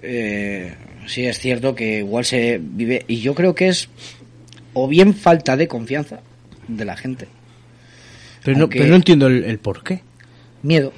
[0.00, 0.72] eh,
[1.06, 3.88] sí es cierto que igual se vive y yo creo que es
[4.74, 6.20] o bien falta de confianza
[6.68, 7.26] de la gente.
[8.44, 10.02] Pero, no, pero no entiendo el, el por qué.
[10.62, 10.92] Miedo.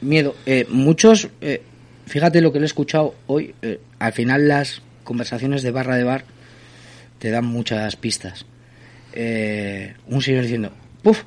[0.00, 0.34] Miedo.
[0.44, 1.62] Eh, muchos, eh,
[2.10, 6.02] fíjate lo que le he escuchado hoy, eh, al final las conversaciones de barra de
[6.02, 6.24] bar
[7.20, 8.44] te dan muchas pistas.
[9.12, 11.22] Eh, un señor diciendo, ¡puf!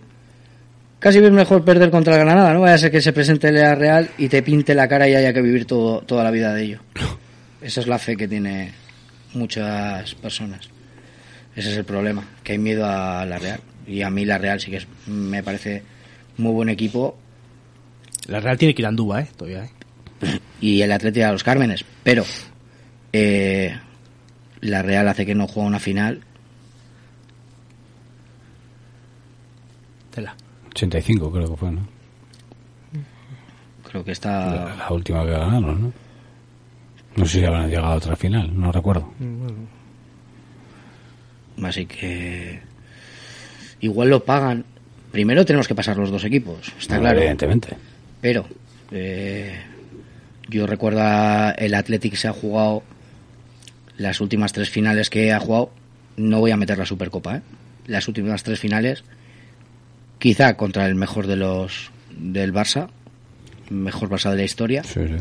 [0.99, 3.77] Casi es mejor perder contra el Granada, no vaya a ser que se presente el
[3.77, 6.63] Real y te pinte la cara y haya que vivir todo, toda la vida de
[6.63, 6.79] ello.
[7.61, 8.73] Esa es la fe que tiene
[9.33, 10.69] muchas personas.
[11.55, 13.61] Ese es el problema, que hay miedo a la Real.
[13.87, 15.83] Y a mí la Real sí que es, me parece
[16.37, 17.17] muy buen equipo.
[18.27, 19.27] La Real tiene que ir a Andúba, ¿eh?
[19.35, 19.69] Todavía, ¿eh?
[20.61, 21.83] Y el Atlético a los Cármenes.
[22.03, 22.23] Pero
[23.11, 23.75] eh,
[24.61, 26.21] la Real hace que no juegue una final.
[30.11, 30.35] Tela.
[30.69, 31.87] 85 creo que fue, ¿no?
[33.89, 34.55] Creo que está...
[34.65, 35.93] La, la última que ganaron, ¿no?
[37.15, 39.11] No sé si habrán llegado a otra final, no recuerdo.
[41.61, 42.59] Así que
[43.81, 44.65] igual lo pagan.
[45.11, 47.19] Primero tenemos que pasar los dos equipos, está No, claro.
[47.19, 47.77] Evidentemente.
[48.19, 48.45] Pero
[48.91, 49.61] eh,
[50.53, 52.83] yo recuerdo a- el Athletic se ha jugado
[53.97, 55.71] las últimas tres finales que ha jugado.
[56.15, 57.41] No voy a meter la Supercopa, ¿eh?
[57.87, 59.03] Las últimas tres finales,
[60.19, 62.89] quizá contra el mejor de los del Barça,
[63.69, 65.15] mejor Barça de la historia, Sí, sí.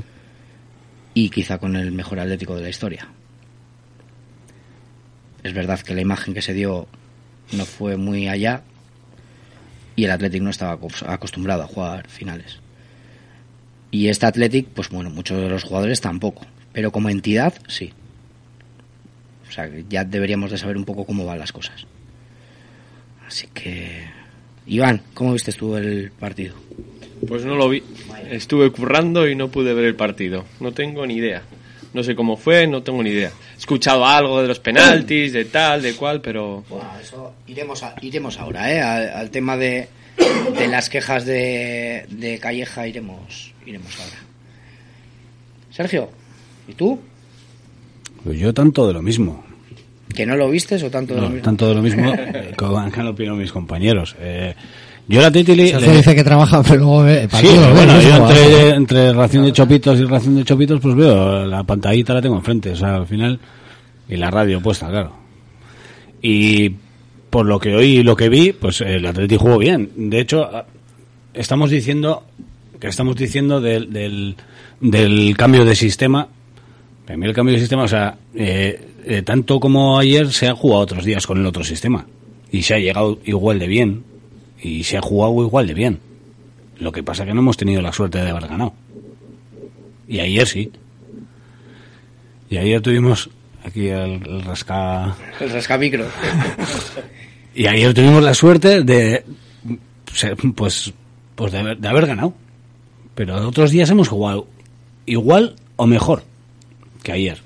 [1.14, 3.08] y quizá con el mejor Atlético de la historia.
[5.42, 6.86] Es verdad que la imagen que se dio
[7.52, 8.62] no fue muy allá
[9.96, 12.58] y el Athletic no estaba acos- acostumbrado a jugar finales.
[13.92, 17.92] Y este Athletic, pues bueno, muchos de los jugadores tampoco, pero como entidad sí.
[19.48, 21.86] O sea, ya deberíamos de saber un poco cómo van las cosas.
[23.26, 24.04] Así que
[24.66, 26.54] Iván, ¿cómo viste tú el partido?
[27.28, 27.82] Pues no lo vi.
[28.30, 30.44] Estuve currando y no pude ver el partido.
[30.60, 31.42] No tengo ni idea.
[31.92, 33.30] No sé cómo fue, no tengo ni idea.
[33.54, 36.64] He escuchado algo de los penaltis, de tal, de cual, pero...
[37.02, 38.80] eso iremos, a- iremos ahora, ¿eh?
[38.80, 39.88] Al, al tema de,
[40.58, 44.16] de las quejas de, de Calleja iremos, iremos ahora.
[45.70, 46.10] Sergio,
[46.68, 46.98] ¿y tú?
[48.24, 49.44] Pues yo tanto de lo mismo.
[50.14, 51.44] ¿Que no lo vistes o tanto de No, lo mismo?
[51.44, 54.14] tanto de lo mismo eh, como han opinado mis compañeros.
[54.20, 54.54] Eh,
[55.08, 58.00] yo la Titi le- Sergio le- dice que trabaja, pero luego ve Sí, pero bueno,
[58.02, 62.20] yo entre, entre ración de chopitos y ración de chopitos, pues veo la pantallita la
[62.22, 63.40] tengo enfrente, o sea, al final,
[64.08, 65.16] y la radio puesta, claro.
[66.20, 66.70] Y
[67.32, 69.90] por lo que oí y lo que vi, pues el Atleti jugó bien.
[69.96, 70.50] De hecho,
[71.32, 72.24] estamos diciendo
[72.78, 74.36] que estamos diciendo del, del,
[74.82, 76.28] del cambio de sistema.
[77.06, 80.54] Para mí el cambio de sistema, o sea, eh, eh, tanto como ayer se ha
[80.54, 82.04] jugado otros días con el otro sistema.
[82.50, 84.04] Y se ha llegado igual de bien.
[84.60, 86.00] Y se ha jugado igual de bien.
[86.80, 88.74] Lo que pasa que no hemos tenido la suerte de haber ganado.
[90.06, 90.70] Y ayer sí.
[92.50, 93.30] Y ayer tuvimos
[93.64, 95.16] aquí el, el rasca...
[95.40, 96.04] El rascamicro.
[97.54, 99.24] Y ayer tuvimos la suerte de...
[100.56, 100.92] Pues,
[101.34, 102.34] pues de, haber, de haber ganado.
[103.14, 104.46] Pero otros días hemos jugado
[105.06, 106.22] igual o mejor
[107.02, 107.38] que ayer.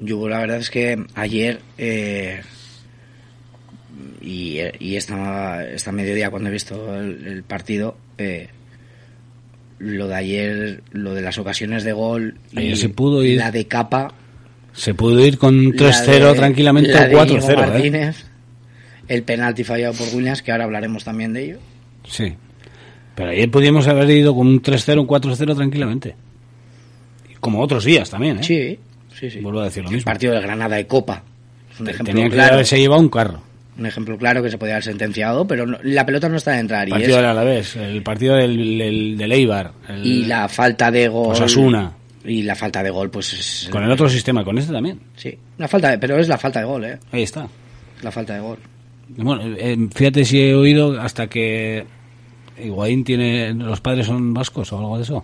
[0.00, 2.42] Yo la verdad es que ayer eh,
[4.20, 8.48] y, y esta, esta mediodía cuando he visto el, el partido, eh,
[9.78, 13.66] lo de ayer, lo de las ocasiones de gol y se pudo ir- la de
[13.66, 14.12] capa,
[14.74, 17.94] Se pudo ir con la 3-0 de- tranquilamente la o de Íñigo 4-0.
[17.94, 18.12] ¿eh?
[19.08, 21.58] El penalti fallado por Williams, que ahora hablaremos también de ello.
[22.08, 22.34] Sí.
[23.14, 26.16] Pero ayer podíamos haber ido con un 3-0, un 4-0 tranquilamente.
[27.30, 28.42] Y Como otros días también, ¿eh?
[28.42, 28.78] Sí,
[29.14, 29.40] sí, sí.
[29.40, 30.10] Vuelvo a decir lo El mismo.
[30.10, 31.22] partido de Granada de Copa.
[31.72, 32.54] Es un ejemplo Tenían que claro.
[32.54, 33.42] haberse llevado un carro.
[33.78, 36.60] Un ejemplo claro que se podía haber sentenciado, pero no- la pelota no está de
[36.60, 36.82] entrar.
[36.84, 39.72] El Y, partido es- del Alavés, el partido del, del, del Eibar.
[39.88, 41.32] el- y la falta de gol.
[41.32, 41.92] Osasuna.
[42.24, 43.68] Y la falta de gol, pues es.
[43.70, 44.98] Con el otro sistema, con este también.
[45.16, 46.98] Sí, una falta de- pero es la falta de gol, ¿eh?
[47.12, 47.46] Ahí está.
[48.02, 48.58] La falta de gol.
[49.08, 51.84] Bueno, eh, fíjate si he oído hasta que
[52.62, 53.52] Higuaín tiene.
[53.52, 55.22] Los padres son vascos o algo de eso.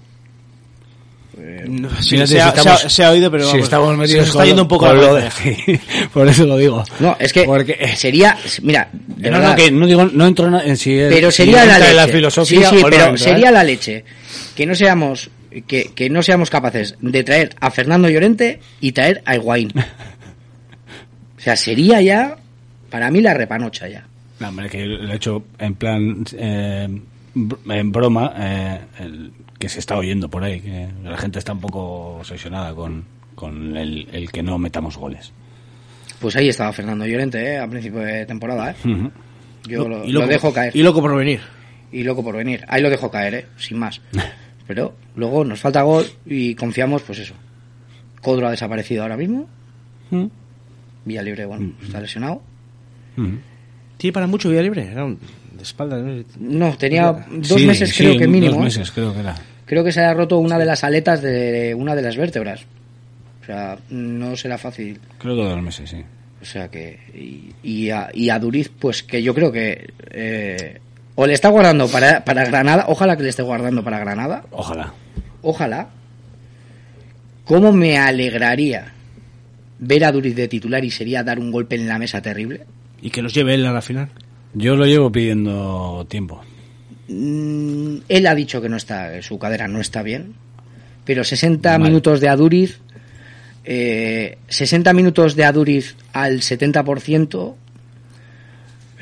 [1.68, 3.64] No, sí, Fíjate se, si ha, estamos- se ha- se ha oído, pero si vamos,
[3.64, 5.80] estamos se metidos nos está yendo un poco la lo de-.
[6.12, 6.84] Por eso lo digo.
[6.98, 7.46] No, es que
[7.96, 8.36] sería.
[8.62, 11.64] Mira, de No, verdad, no, que no digo, no entro en si pero si sería
[11.64, 11.94] la leche.
[11.94, 13.18] la filosofía sí, sí, no pero ¿eh?
[13.18, 14.04] sería la leche
[14.54, 15.30] que no seamos
[15.66, 19.72] que, que no seamos capaces de traer a Fernando Llorente y traer a Higuaín.
[21.36, 22.36] O sea, sería ya
[22.90, 24.06] para mí la repanocha ya.
[24.40, 26.22] No, hombre, que lo he hecho en plan.
[26.36, 26.86] eh,
[27.68, 31.60] en broma, eh, el- que se está oyendo por ahí, que la gente está un
[31.60, 35.32] poco obsesionada con, con el, el que no metamos goles.
[36.18, 37.58] Pues ahí estaba Fernando Llorente, ¿eh?
[37.58, 38.74] A principio de temporada, ¿eh?
[39.66, 40.74] Yo lo, dejo caer.
[40.76, 41.40] Y loco por venir.
[41.92, 42.64] Y loco por venir.
[42.68, 43.46] Ahí lo dejo caer, ¿eh?
[43.56, 44.00] Sin más.
[44.70, 47.34] Pero luego nos falta gol y confiamos, pues eso.
[48.22, 49.48] Codro ha desaparecido ahora mismo.
[50.10, 50.26] Mm.
[51.06, 52.40] Vía Libre, bueno, está lesionado.
[53.96, 54.84] ¿Tiene para mucho vía libre?
[54.92, 55.18] Era un-
[55.56, 55.98] de espalda.
[55.98, 56.22] ¿no?
[56.38, 58.52] No, tenía dos Sí, meses sí, creo que mínimo.
[58.52, 58.64] Dos ¿eh?
[58.64, 59.34] meses creo que era.
[59.66, 62.62] Creo que se ha roto una de las aletas de una de las vértebras.
[63.42, 65.00] O sea, no será fácil.
[65.18, 66.04] Creo que dos meses, sí.
[66.40, 66.96] O sea que.
[67.12, 69.90] Y, y a, y a Duriz, pues que yo creo que.
[70.12, 70.78] eh,
[71.22, 72.86] o le está guardando para, para Granada.
[72.88, 74.42] Ojalá que le esté guardando para Granada.
[74.52, 74.94] Ojalá.
[75.42, 75.90] Ojalá.
[77.44, 78.94] ¿Cómo me alegraría
[79.80, 82.64] ver a Duriz de titular y sería dar un golpe en la mesa terrible?
[83.02, 84.08] Y que nos lleve él a la final.
[84.54, 86.40] Yo lo llevo pidiendo tiempo.
[87.08, 90.32] Mm, él ha dicho que no está, su cadera no está bien,
[91.04, 91.86] pero 60 Mal.
[91.86, 92.80] minutos de Aduriz,
[93.64, 97.56] eh, 60 minutos de Aduriz al 70%,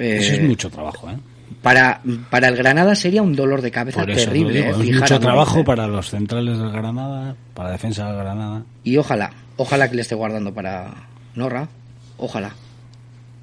[0.01, 1.17] eh, Eso es mucho trabajo, ¿eh?
[1.63, 2.01] Para,
[2.31, 4.53] para el Granada sería un dolor de cabeza Por eso lo terrible.
[4.63, 8.63] digo, eh, es mucho trabajo para los centrales del Granada, para la defensa del Granada.
[8.85, 10.95] Y ojalá, ojalá que le esté guardando para
[11.35, 11.69] Norra,
[12.17, 12.55] ojalá.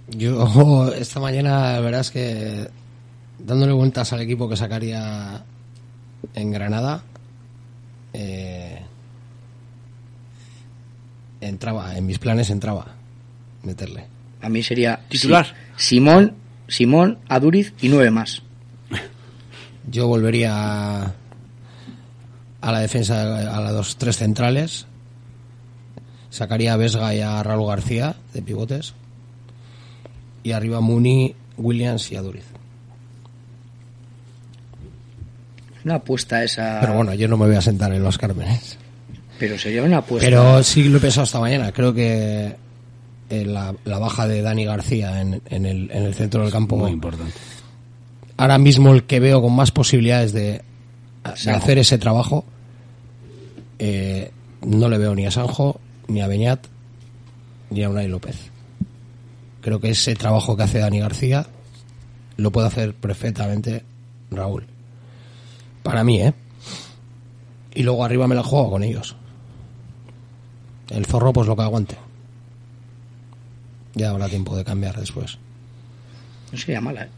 [0.09, 2.67] Yo esta mañana, la verdad es que
[3.39, 5.43] dándole vueltas al equipo que sacaría
[6.33, 7.03] en Granada,
[8.13, 8.81] eh,
[11.41, 12.87] entraba, en mis planes entraba
[13.63, 14.05] meterle.
[14.41, 15.47] A mí sería Titular.
[15.75, 16.33] Si- Simón,
[16.67, 18.41] Simón, Aduriz y nueve más.
[19.89, 21.03] Yo volvería
[22.61, 24.87] a, la defensa, a los tres centrales.
[26.29, 28.93] Sacaría a Vesga y a Raúl García de pivotes.
[30.43, 32.45] Y arriba Muni, Williams y Aduriz.
[35.85, 36.79] Una apuesta esa.
[36.81, 38.77] Pero bueno, yo no me voy a sentar en los Cármenes.
[39.37, 40.27] Pero sería una apuesta.
[40.27, 41.71] Pero sí lo he pensado esta mañana.
[41.71, 42.55] Creo que
[43.29, 46.77] eh, la, la baja de Dani García en, en el, en el centro del campo.
[46.77, 47.33] Muy importante.
[48.37, 50.61] Ahora mismo el que veo con más posibilidades de,
[51.23, 52.45] hacer ese trabajo,
[53.79, 54.31] eh,
[54.65, 56.67] no le veo ni a Sanjo, ni a Beñat,
[57.69, 58.51] ni a Unai López.
[59.61, 61.47] Creo que ese trabajo que hace Dani García
[62.37, 63.83] lo puede hacer perfectamente
[64.29, 64.65] Raúl.
[65.81, 66.33] Para mí, ¿eh?
[67.73, 69.15] Y luego arriba me la juego con ellos.
[70.89, 71.97] El zorro, pues lo que aguante.
[73.95, 75.37] Ya habrá tiempo de cambiar después.
[76.51, 77.09] No sería mala, ¿eh?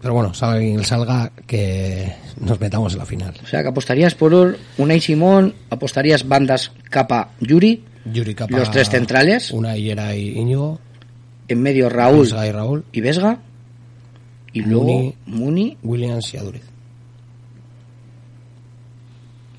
[0.00, 3.34] Pero bueno, salga quien salga, que nos metamos en la final.
[3.42, 8.88] O sea, que apostarías por Unai Simón, apostarías bandas Capa Yuri, Yuri Capa, los tres
[8.88, 10.78] centrales, Una Hillera y Íñigo.
[11.48, 12.84] en medio Raúl y Raúl.
[12.92, 13.38] y Vesga,
[14.52, 16.62] y luego Muni Williams y Aduriz.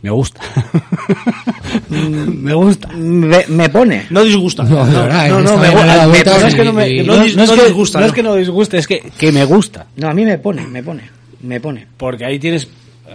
[0.02, 0.42] Me gusta.
[1.90, 2.88] me gusta.
[2.90, 4.06] Me, me pone.
[4.10, 4.64] No disgusta.
[4.64, 6.08] No, no, eh, no, me gusta.
[6.08, 8.06] Me- no es que no me- y- no dis- no, es no que, disgusta, no
[8.06, 9.88] es que no disguste, es que, que me gusta.
[9.98, 11.04] No, a mí me pone, me pone,
[11.42, 11.88] me pone.
[11.98, 12.68] Porque ahí tienes.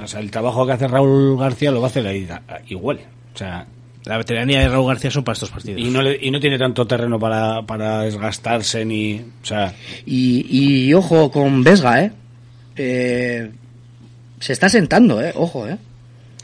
[0.03, 2.29] O sea, el trabajo que hace Raúl García lo va a hacer ahí
[2.69, 3.01] igual.
[3.35, 3.67] O sea,
[4.05, 5.81] La veteranía de Raúl García son para estos partidos.
[5.81, 9.15] y no, le- y no tiene tanto terreno para, para desgastarse ni.
[9.43, 9.73] O sea,
[10.05, 10.47] Y,
[10.89, 12.13] y ojo con Vesga, ¿eh?
[12.77, 13.51] Eh,
[14.41, 15.33] Se está sentando, ¿eh?
[15.37, 15.79] Ojo, ¿eh?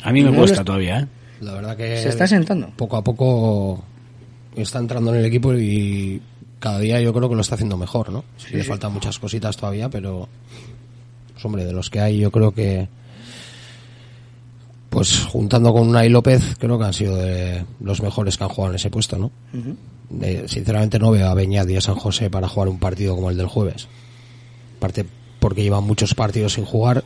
[0.03, 1.07] A mí me No cuesta todavía, ¿eh?
[1.41, 2.69] La verdad que Se está sentando.
[2.77, 3.83] poco a poco
[4.57, 6.21] está entrando en el equipo y
[6.59, 8.25] cada día yo creo que lo está haciendo mejor, ¿no?
[8.37, 10.29] Sí, le faltan muchas cositas todavía, pero
[11.33, 12.89] pues, hombre, de los que hay yo creo que
[14.91, 18.73] pues juntando con Unai López creo que han sido de los mejores que han jugado
[18.73, 19.31] en ese puesto, ¿no?
[20.21, 23.31] Eh, sinceramente no veo a Beñat y a San José para jugar un partido como
[23.31, 23.87] el del jueves.
[24.79, 25.07] Aparte
[25.39, 27.05] porque llevan muchos partidos sin jugar.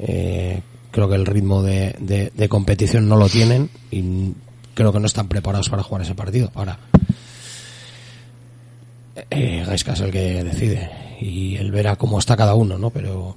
[0.00, 0.60] Eh,
[0.94, 4.32] creo que el ritmo de, de- de competición no lo tienen y
[4.74, 6.52] creo que no están preparados para jugar ese partido.
[6.54, 6.78] Ahora,
[9.30, 10.90] eh, Gaisca es el que decide
[11.20, 12.90] y él verá cómo está cada uno, ¿no?
[12.90, 13.36] Pero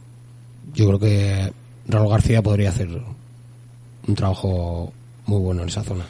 [0.73, 1.53] yo creo que
[1.87, 2.89] Raúl García podría hacer
[4.07, 4.91] un trabajo
[5.25, 6.05] muy bueno en esa zona.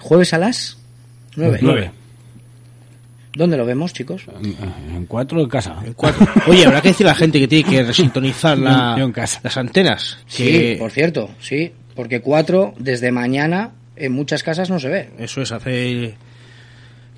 [0.00, 0.78] Jueves a las
[1.36, 1.58] nueve.
[1.62, 1.92] Nueve.
[3.34, 4.22] ¿Dónde lo vemos, chicos?
[4.42, 5.76] En, en cuatro en casa.
[5.96, 6.26] Cuatro.
[6.46, 9.40] Oye, habrá que decir a la gente que tiene que resintonizar la- Yo en casa.
[9.44, 10.18] las antenas.
[10.26, 11.72] Sí, Que por cierto, sí.
[11.94, 15.10] Porque cuatro, desde mañana, en muchas casas no se ve.
[15.18, 16.14] eso es hacer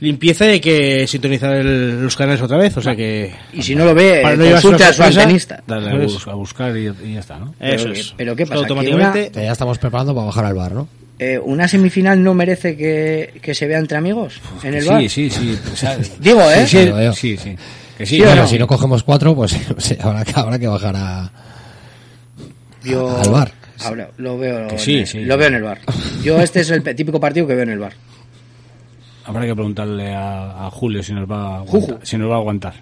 [0.01, 2.77] limpieza y hay que sintonizar el- los canales otra vez.
[2.77, 3.32] O sea que.
[3.53, 5.62] Y si no lo ve, Para no eh, consulte a su antenista.
[5.66, 7.55] Darle a, bus- buscar y, y ya está, ¿no?
[7.61, 8.15] Eso Pero, es.
[8.16, 8.61] pero ¿qué pasa?
[8.62, 9.31] Automáticamente.
[9.35, 10.89] Ya estamos preparando para bajar al bar, ¿no?
[11.23, 15.03] Eh, ¿Una semifinal no merece que, que se vea entre amigos en el bar?
[15.03, 15.59] Sí, sí, sí.
[15.71, 16.67] o sea, Digo, ¿eh?
[16.67, 17.57] Sí, sí, sí.
[17.99, 18.49] Que sí, ¿Sí Bueno, no?
[18.49, 21.31] si no cogemos cuatro, pues sí, habrá, que, habrá que bajar a,
[22.83, 23.53] Yo al bar.
[23.81, 25.21] ahora lo veo, Que sí, en, sí.
[25.27, 25.81] lo veo en el bar.
[26.23, 27.93] Yo este es el típico partido que veo en el bar.
[29.27, 31.77] Habrá que preguntarle a, a Julio si nos va a Juju.
[31.85, 32.07] aguantar.
[32.07, 32.75] Si nos va a aguantar.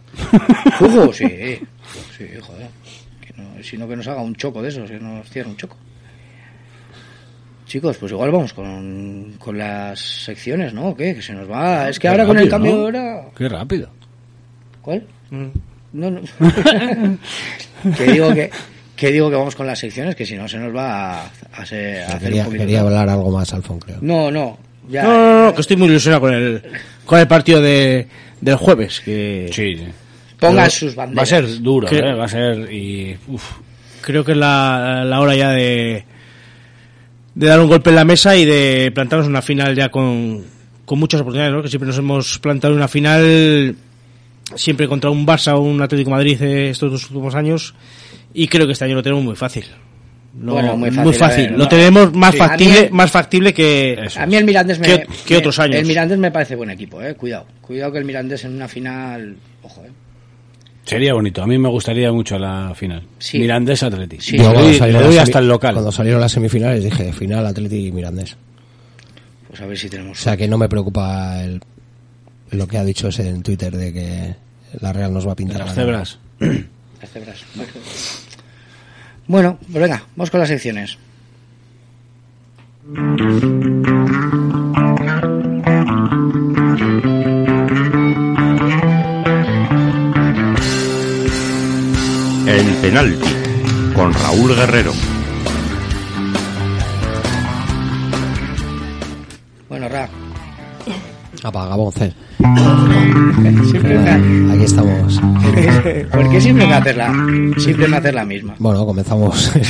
[0.79, 1.27] Juju, sí,
[2.17, 2.69] sí, joder.
[3.21, 5.57] Que no, si no que nos haga un choco de esos, que nos cierre un
[5.57, 5.77] choco.
[7.69, 10.89] Chicos, pues igual vamos con, con las secciones, ¿no?
[10.89, 11.15] ¿O ¿Qué?
[11.15, 11.89] Que se nos va.
[11.89, 12.79] Es que Qué ahora con el cambio ¿no?
[12.79, 13.23] de hora.
[13.37, 13.91] Qué rápido.
[14.83, 15.05] ¿Cuál?
[15.31, 15.47] Mm.
[15.93, 16.21] No, no.
[17.97, 18.51] que digo que
[18.97, 21.65] que digo que vamos con las secciones, que si no se nos va a, a
[21.65, 22.63] se- a hacer Quería, un poquito.
[22.65, 23.99] quería hablar algo más, Alfon, creo.
[24.01, 24.59] No, no.
[24.89, 25.05] Ya.
[25.05, 26.63] No, no, no, que estoy muy ilusionado con el,
[27.07, 28.09] con el partido de,
[28.41, 29.01] del jueves.
[29.01, 29.85] Que Sí, sí.
[30.41, 31.29] Pongan Pero sus Va a banderas.
[31.29, 31.89] ser duro.
[31.93, 32.13] ¿eh?
[32.15, 32.73] Va a ser.
[32.73, 33.45] Y, uf,
[34.01, 36.05] creo que es la, la hora ya de,
[37.39, 40.43] de dar un golpe en la mesa y de plantarnos una final ya con,
[40.85, 41.63] con muchas oportunidades, ¿no?
[41.63, 43.77] Que siempre nos hemos plantado una final
[44.57, 47.75] siempre contra un Barça o un Atlético de Madrid eh, estos dos últimos años
[48.35, 49.65] y creo que este año lo tenemos muy fácil.
[50.35, 51.69] No, Bueno, muy fácil, ver, Lo no.
[51.69, 55.35] tenemos más Sí, factible, el- más factible que A mí el Mirandés me, que, que
[55.35, 55.77] me- otros años.
[55.77, 57.15] El Mirandés me parece buen equipo, eh.
[57.15, 57.47] Cuidado.
[57.61, 59.37] Cuidado que el Mirandés en una final.
[59.63, 59.91] Ojo, eh.
[60.89, 61.43] Sería bonito.
[61.43, 63.07] A mí me gustaría mucho la final.
[63.19, 63.39] Sí.
[63.39, 64.19] Mirandés Atleti.
[64.21, 64.39] Sí.
[64.39, 65.75] Le Yo doy, le hasta el local.
[65.75, 68.37] Cuando salieron las semifinales dije final Atleti y Mirandés.
[69.49, 70.19] Pues a ver si tenemos.
[70.19, 71.61] O sea que no me preocupa el,
[72.51, 74.35] lo que ha dicho ese en Twitter de que
[74.81, 75.59] la Real nos va a pintar.
[75.59, 76.19] Las la cebras.
[76.39, 77.45] Las cebras.
[79.27, 80.99] Bueno, pues venga, vamos con las secciones.
[92.83, 93.31] penalti
[93.95, 94.93] con Raúl Guerrero.
[99.69, 100.09] Bueno, Ra.
[101.43, 101.77] Apaga,
[104.03, 105.21] me- Aquí estamos.
[106.13, 107.13] ¿Por qué siempre me haces la,
[107.59, 108.55] siempre me haces la misma?
[108.59, 109.53] Bueno, comenzamos.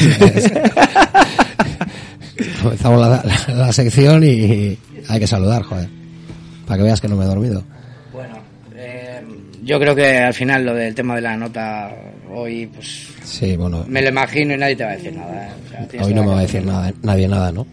[2.63, 4.79] comenzamos la, la- la sección y
[5.09, 5.89] hay que saludar, joder.
[6.67, 7.63] Para que veas que no me he dormido.
[8.13, 8.35] Bueno,
[8.77, 9.23] eh,
[9.63, 11.91] yo creo que al final lo del tema de la nota
[12.35, 13.85] hoy, pues Sí, bueno.
[13.89, 15.47] me lo imagino y nadie te va a decir nada.
[15.49, 15.51] eh.
[15.67, 17.67] O sea, tienes Hoy no me va a decir nada, nadie nada, ¿no?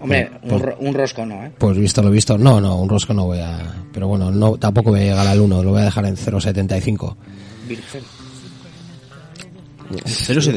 [0.00, 1.50] Hombre, Por- un, ro- un rosco no, ¿eh?
[1.56, 3.58] Pues visto lo visto, no, no, un rosco no voy a.
[3.92, 7.16] Pero bueno, no tampoco voy a llegar al 1, lo voy a dejar en 0,75.
[7.68, 8.02] Virgen.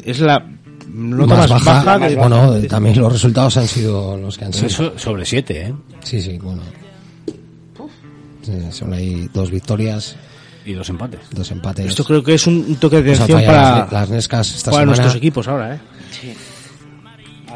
[0.05, 0.45] Es la
[0.87, 4.53] nota más, más baja, baja, de- bueno, también los resultados han sido los que han
[4.53, 4.67] sido.
[4.67, 5.73] Eso sobre siete, ¿eh?
[6.03, 6.61] Sí, sí, bueno.
[8.41, 10.15] Sí, son ahí dos victorias,
[10.67, 11.21] Y dos empates.
[11.31, 11.85] dos empates.
[11.85, 14.97] Esto creo que es un, toque de atención para, las, las Nescas esta para semana
[14.97, 15.79] nuestros equipos ahora, ¿eh?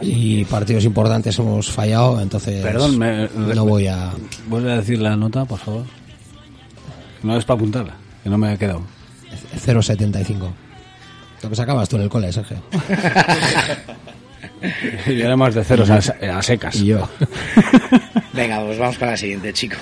[0.01, 4.11] y partidos importantes hemos fallado, entonces Perdón, me- no voy a...
[4.47, 5.83] Vuelve a decir la nota, por favor.
[7.21, 8.81] No es para apuntarla, que no me ha quedado.
[9.65, 10.49] 0,75.
[11.43, 12.63] Lo que sacabas tú en el cole, Sergio.
[15.07, 15.97] y además de ceros a,
[16.37, 16.75] a secas.
[16.77, 17.09] Y yo.
[18.33, 19.79] Venga, pues vamos para la siguiente, chicos.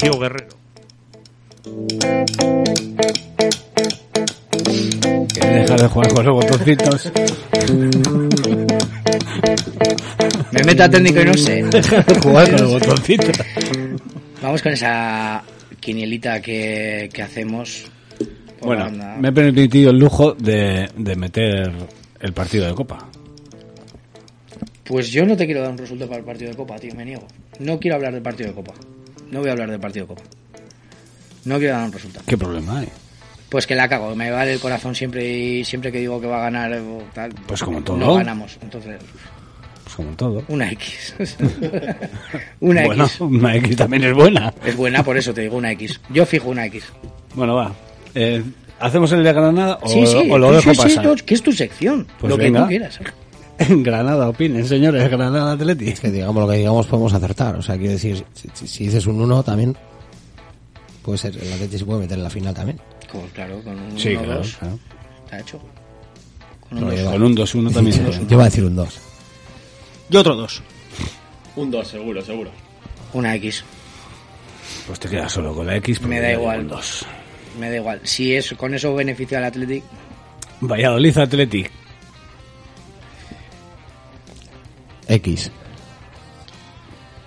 [0.00, 0.56] Sergio Guerrero.
[5.28, 7.12] ¿Quieres dejar de jugar con los botoncitos?
[10.52, 11.62] Me meto a técnico y no sé.
[12.22, 13.36] jugar con los botoncitos.
[14.40, 15.42] Vamos con esa
[15.78, 17.84] quinielita que, que hacemos.
[18.62, 19.16] Bueno, banda.
[19.20, 21.72] me he permitido el lujo de, de meter
[22.20, 23.06] el partido de Copa.
[24.84, 27.04] Pues yo no te quiero dar un resultado para el partido de Copa, tío, me
[27.04, 27.26] niego.
[27.58, 28.72] No quiero hablar del partido de Copa.
[29.30, 30.22] No voy a hablar del partido Copa.
[31.44, 32.24] No quiero dar un resultado.
[32.26, 32.88] ¿Qué problema hay?
[33.48, 36.38] Pues que la cago, me vale el corazón siempre y siempre que digo que va
[36.38, 37.32] a ganar o tal.
[37.46, 37.96] Pues como todo.
[37.96, 39.00] No ganamos, entonces
[39.84, 40.44] Pues como todo.
[40.48, 41.14] una X.
[42.60, 43.20] una Bueno, X.
[43.20, 44.52] una X también es buena.
[44.64, 46.00] Es buena, por eso te digo una X.
[46.10, 46.84] Yo fijo una X.
[47.34, 47.72] Bueno, va.
[48.14, 48.42] Eh,
[48.78, 51.04] ¿Hacemos el de Granada o, sí, sí, o lo sí, dejo sí, sí, pasar?
[51.06, 52.06] no, que es tu sección.
[52.20, 52.98] Pues lo que tú quieras.
[53.68, 55.08] Granada, opinen, señores.
[55.10, 55.88] Granada Atleti.
[55.88, 57.56] Es que digamos lo que digamos podemos acertar.
[57.56, 59.76] O sea, quiero decir, si, si- si dices un 1 también,
[61.02, 62.80] puede ser, el Atleti se puede meter en la final también.
[63.10, 64.78] Como, claro, con un Sí, 1 claro, 2 claro.
[65.24, 65.60] Está hecho.
[66.68, 67.12] Con un yo- dos.
[67.12, 68.98] Con un 2-1 también se Yo iba a decir un 2.
[70.08, 70.62] Yo otro dos.
[71.56, 72.50] Un 2, seguro, seguro.
[73.12, 73.64] Una X.
[74.86, 75.98] Pues te quedas solo con la X.
[75.98, 76.60] porque Me da igual.
[76.60, 77.06] un 2.
[77.58, 78.00] Me da igual.
[78.04, 79.82] Si es con eso beneficia al Athletic,
[80.62, 81.66] Valladolid Atleti.
[85.10, 85.50] X.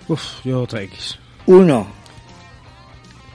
[0.08, 1.18] Uf, yo otra X.
[1.46, 1.88] uno.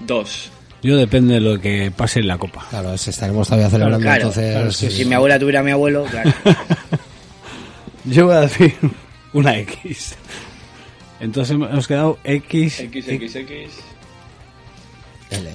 [0.01, 0.51] 2.
[0.83, 2.65] Yo depende de lo que pase en la Copa.
[2.71, 4.53] Claro, es- estaremos todavía celebrando, Claro, entonces...
[4.53, 6.31] claro, que si mi abuela tuviera a mi abuelo, claro.
[8.05, 8.75] Yo voy a decir
[9.33, 10.15] una X.
[11.21, 12.79] Entonces hemos quedado X.
[12.81, 13.71] X, X, X.
[15.31, 15.51] L.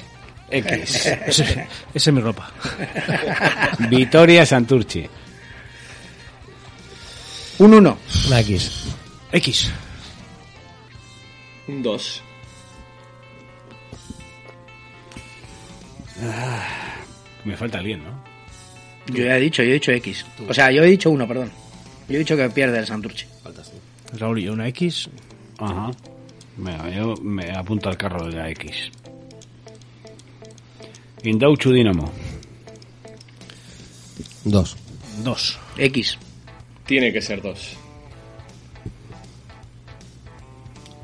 [0.52, 1.06] X.
[1.26, 2.52] Ese, ese es mi ropa.
[3.90, 5.08] Vitoria Santurchi.
[7.60, 7.98] Un 1.
[8.28, 8.86] Una X.
[9.32, 9.72] X.
[11.68, 12.24] Un 2.
[17.46, 18.24] Me falta alguien, ¿no?
[19.08, 20.26] Yo ya he dicho, yo he dicho X.
[20.48, 21.52] O sea, yo he dicho 1, perdón.
[22.08, 23.26] Yo he dicho que pierde el Santurchi.
[24.18, 25.10] Raúl y yo una X.
[25.58, 25.92] Ajá.
[26.58, 28.92] Venga, yo me apunto al carro de la X.
[31.24, 32.12] Indauchu Dinamo.
[34.46, 34.78] 2.
[35.24, 35.58] Dos.
[35.78, 36.18] X.
[36.86, 37.78] Tiene que ser 2.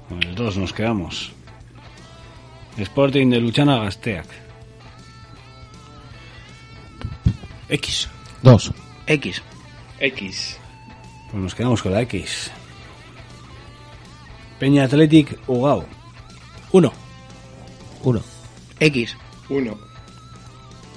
[0.10, 1.32] Con el 2 nos quedamos.
[2.78, 4.28] Sporting de Luchana Gasteac.
[7.70, 8.10] X.
[8.42, 8.74] 2.
[9.08, 9.42] X.
[10.00, 10.58] X.
[11.32, 12.52] Pues nos quedamos con la X.
[14.60, 15.86] Peña Athletic Ugao.
[16.72, 16.92] Uno.
[18.04, 18.22] 1.
[18.80, 19.18] X.
[19.50, 19.78] 1.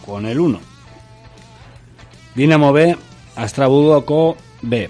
[0.04, 0.60] Con el 1.
[2.34, 2.96] Dinamo B.
[3.36, 4.88] Astrabudoco B.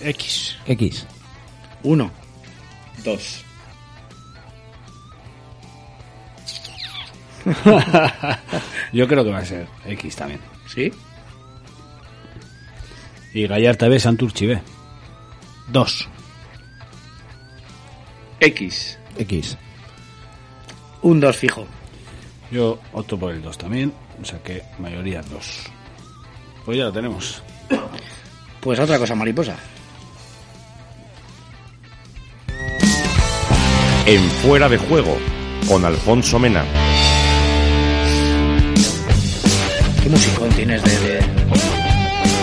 [0.00, 0.56] X.
[0.66, 1.06] X.
[1.82, 2.10] 1.
[3.04, 3.44] 2.
[8.92, 10.40] Yo creo que va a ser X también.
[10.66, 10.92] ¿Sí?
[13.32, 14.60] Y Gallarta B, Santurchi B.
[15.68, 16.08] Dos.
[18.40, 18.98] X.
[19.18, 19.56] X.
[21.02, 21.66] Un 2 fijo.
[22.50, 23.92] Yo opto por el 2 también.
[24.20, 25.62] O sea que mayoría 2.
[26.64, 27.42] Pues ya lo tenemos.
[28.60, 29.56] Pues otra cosa mariposa.
[34.06, 35.16] En Fuera de Juego,
[35.68, 36.64] con Alfonso Mena.
[40.02, 41.20] ¿Qué musicón tienes de, de-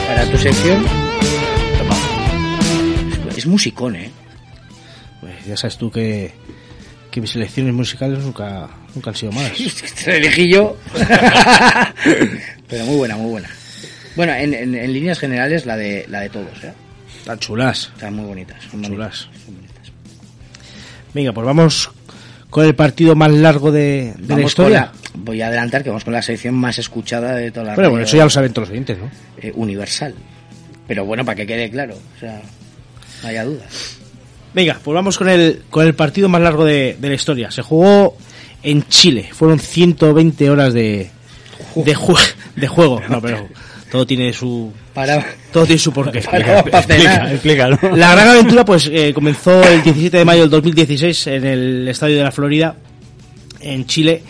[0.07, 0.85] para tu sección?
[3.30, 4.11] Es, es musicón, ¿eh?
[5.19, 6.34] Pues ya sabes tú que,
[7.11, 9.53] que mis selecciones musicales nunca, nunca han sido malas.
[10.06, 10.77] Te elegí yo.
[12.69, 13.49] Pero muy buena, muy buena.
[14.18, 16.73] Bueno, en, en- en líneas generales la de la de todos, ¿eh?
[17.26, 17.91] Tan chulas.
[17.95, 18.61] Están muy bonitas.
[18.69, 19.27] Son bonitas.
[19.27, 19.30] Chulas.
[21.14, 21.89] Venga, pues vamos
[22.49, 24.80] con el partido más largo de, de la historia.
[24.80, 27.89] la- voy a adelantar que vamos con la sección más escuchada de toda la Pero
[27.89, 29.10] bueno, eso ya lo saben todos los oyentes, ¿no?
[29.41, 30.14] eh, universal.
[30.88, 32.41] Pero bueno, para que quede claro, o sea,
[33.23, 33.98] no haya dudas.
[34.53, 37.52] Venga, pues vamos con el, con el partido más largo de, de la historia.
[37.52, 38.18] Se jugó
[38.64, 39.30] en Chile.
[39.34, 41.10] Fueron 120 horas de,
[41.76, 43.02] de, jue- de juego.
[43.10, 43.48] No, pero
[43.91, 46.22] todo tiene su Para, todo tiene su porqué.
[46.31, 47.31] para, para cenar.
[47.31, 47.95] Explica, ¿no?
[47.95, 52.18] La gran aventura pues eh, comenzó el 17 de mayo del 2016 en el estadio
[52.18, 52.76] de la Florida
[53.61, 54.22] en Chile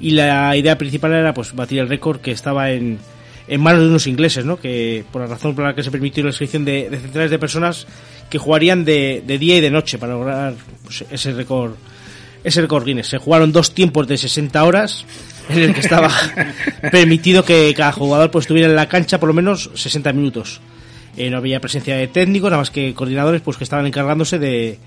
[0.00, 2.98] y la idea principal era pues batir el récord que estaba en,
[3.48, 4.58] en manos de unos ingleses, ¿no?
[4.58, 7.38] Que por la razón por la que se permitió la inscripción de, de centenares de
[7.38, 7.86] personas
[8.28, 10.54] que jugarían de, de día y de noche para lograr
[10.84, 11.74] pues, ese récord
[12.42, 13.08] es el récord Guinness.
[13.08, 15.06] Se jugaron dos tiempos de 60 horas
[15.48, 16.10] en el que estaba
[16.90, 20.60] permitido que cada jugador pues estuviera en la cancha por lo menos 60 minutos.
[21.16, 24.78] Eh, no había presencia de técnicos, nada más que coordinadores pues que estaban encargándose de,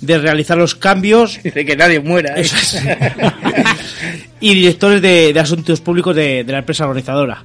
[0.00, 2.36] de realizar los cambios De que nadie muera.
[2.36, 2.40] ¿eh?
[2.40, 2.82] Eso es.
[4.40, 7.44] y directores de, de asuntos públicos de, de la empresa organizadora.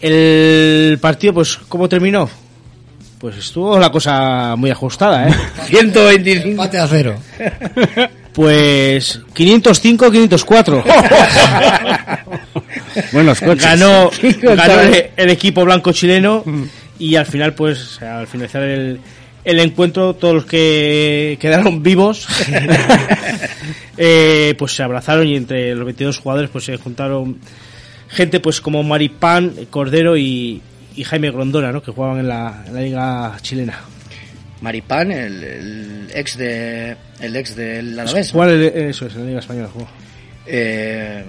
[0.00, 2.28] El partido, pues, ¿cómo terminó?
[3.18, 5.34] Pues estuvo la cosa muy ajustada, ¿eh?
[5.66, 6.48] 125.
[6.48, 7.16] Empate a cero.
[8.36, 10.84] Pues 505-504.
[13.12, 13.64] Buenos coches.
[13.64, 14.10] Ganó,
[14.42, 14.80] ganó
[15.16, 16.44] el, equipo blanco chileno
[16.98, 19.00] y al final, pues, al finalizar el,
[19.42, 22.28] el encuentro, todos los que quedaron vivos,
[23.96, 27.38] eh, pues se abrazaron y entre los 22 jugadores, pues se juntaron
[28.10, 30.60] gente, pues como Maripán, Cordero y,
[30.94, 31.82] y Jaime Grondona, ¿no?
[31.82, 33.95] Que jugaban en la, en la liga chilena.
[34.66, 38.32] Maripán, el, el ex de el ex del Alavés.
[38.32, 39.68] Jugar el- eso es, la liga española.
[39.72, 39.86] jugó.
[40.44, 41.22] Eh,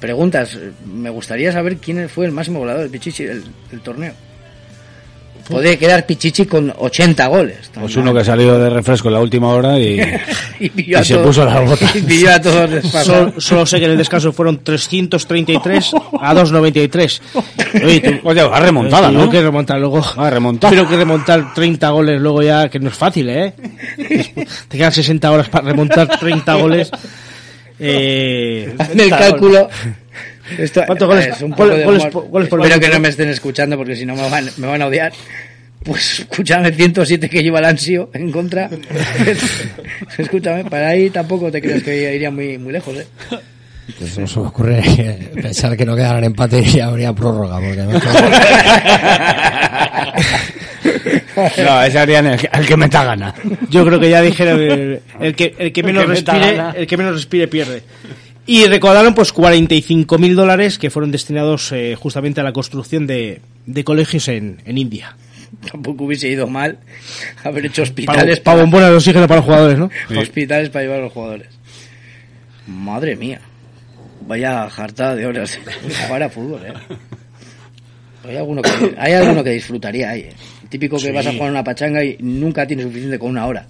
[0.00, 0.56] preguntas.
[0.86, 4.14] Me gustaría saber quién fue el máximo goleador del Pichichi del, del torneo.
[5.50, 7.70] Puede quedar Pichichi con 80 goles.
[7.74, 10.00] Pues uno que salió de refresco en la última hora y,
[10.76, 11.96] Y a y se todos- puso las botas.
[11.96, 13.06] y pilló a todos desfasados.
[13.06, 17.22] Solo, solo sé que en el descanso fueron 333 a 293.
[17.84, 19.28] Oye, tú, Oye, va remontada, ¿no?
[19.30, 20.00] que remontar luego.
[20.18, 20.70] Va remontada.
[20.70, 23.52] Pero que remontar 30 goles luego ya, que no es fácil, ¿eh?
[23.98, 26.90] Después- Te quedan 60 horas para remontar 30 goles.
[27.78, 29.68] Eh, Hazme el cálculo.
[30.58, 33.08] Esto- ¿Cuántos goles- es un poco goles- de goles goles por Espero que no me
[33.08, 35.12] estén escuchando porque si no me van, me van a odiar.
[35.82, 38.68] Pues escúchame, 107 que lleva el ansio en contra.
[40.18, 43.06] escúchame, para ahí tampoco te creas que iría muy, muy lejos, ¿eh?
[43.98, 44.82] Pues no se me ocurre
[45.34, 47.58] pensar que no quedaran empate y habría prórroga.
[47.58, 47.90] Porque no-
[51.64, 53.34] No, ese harían el, el que meta gana.
[53.70, 56.74] Yo creo que ya dijeron el, el que el que menos que meta respire, gana.
[56.76, 57.82] el que menos respire pierde.
[58.52, 63.40] Y recaudaron pues 45 mil dólares que fueron destinados eh, justamente a la construcción de,
[63.66, 65.16] de colegios en, en India.
[65.70, 66.78] Tampoco hubiese ido mal
[67.44, 69.88] haber hecho Para, hospitales para bombonas de oxígeno para los jugadores, ¿no?
[70.18, 71.46] Hospitales para llevar a los jugadores.
[72.66, 73.40] Madre mía.
[74.26, 76.72] Vaya jartada de horas de jugar a fútbol, ¿eh?
[78.28, 80.32] Hay alguno que, hay alguno que disfrutaría ahí, ¿eh?
[80.68, 81.12] Típico que Sí.
[81.12, 83.66] vas a jugar una pachanga y nunca tienes suficiente con una hora.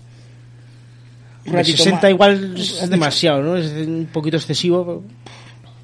[1.51, 2.11] De ratito 60 más.
[2.11, 3.57] igual es demasiado, ¿no?
[3.57, 5.05] Es un poquito excesivo.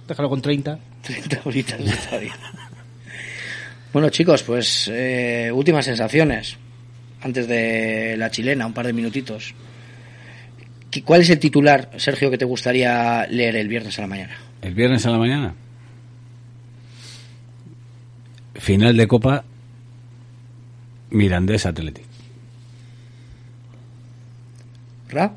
[0.09, 0.79] Déjalo con 30.
[1.03, 2.33] 30 horitas está bien.
[3.93, 6.57] Bueno, chicos, pues eh, últimas sensaciones.
[7.23, 9.55] Antes de la chilena, un par de minutitos.
[10.91, 14.37] ¿Qué- ¿Cuál es el titular, Sergio, que te gustaría leer el viernes a la mañana?
[14.63, 15.55] El viernes a la mañana.
[18.55, 19.45] Final de Copa
[21.11, 22.05] Mirandés Athletic.
[25.09, 25.35] ¿Ra?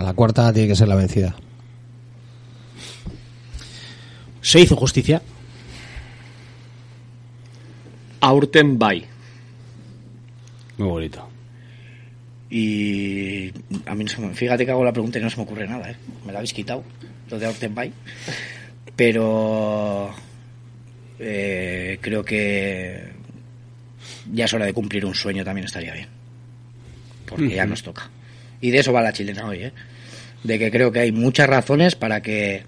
[0.00, 1.36] A la cuarta tiene que ser la vencida.
[4.40, 5.20] Se hizo justicia.
[8.20, 9.04] Aurten Bay.
[10.78, 11.28] Muy bonito.
[12.48, 13.52] Y
[13.84, 15.68] a mí no se me- fíjate que hago la pregunta y no se me ocurre
[15.68, 15.96] nada, ¿eh?
[16.24, 16.82] Me la habéis quitado,
[17.30, 17.92] lo de Ortenbay.
[18.96, 20.14] Pero
[21.18, 23.12] eh, creo que
[24.32, 26.08] ya es hora de cumplir un sueño, también estaría bien.
[27.26, 28.08] Porque ya nos toca.
[28.60, 29.72] Y de eso va la chilena hoy, ¿eh?
[30.44, 32.62] De que creo que hay muchas razones para que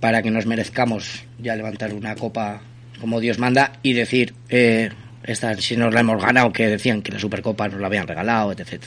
[0.00, 2.60] para que nos merezcamos ya levantar una copa
[3.00, 4.90] como Dios manda y decir, eh,
[5.24, 8.52] esta, si nos la hemos ganado, que decían que la Supercopa nos la habían regalado,
[8.52, 8.60] etc.
[8.74, 8.82] etc.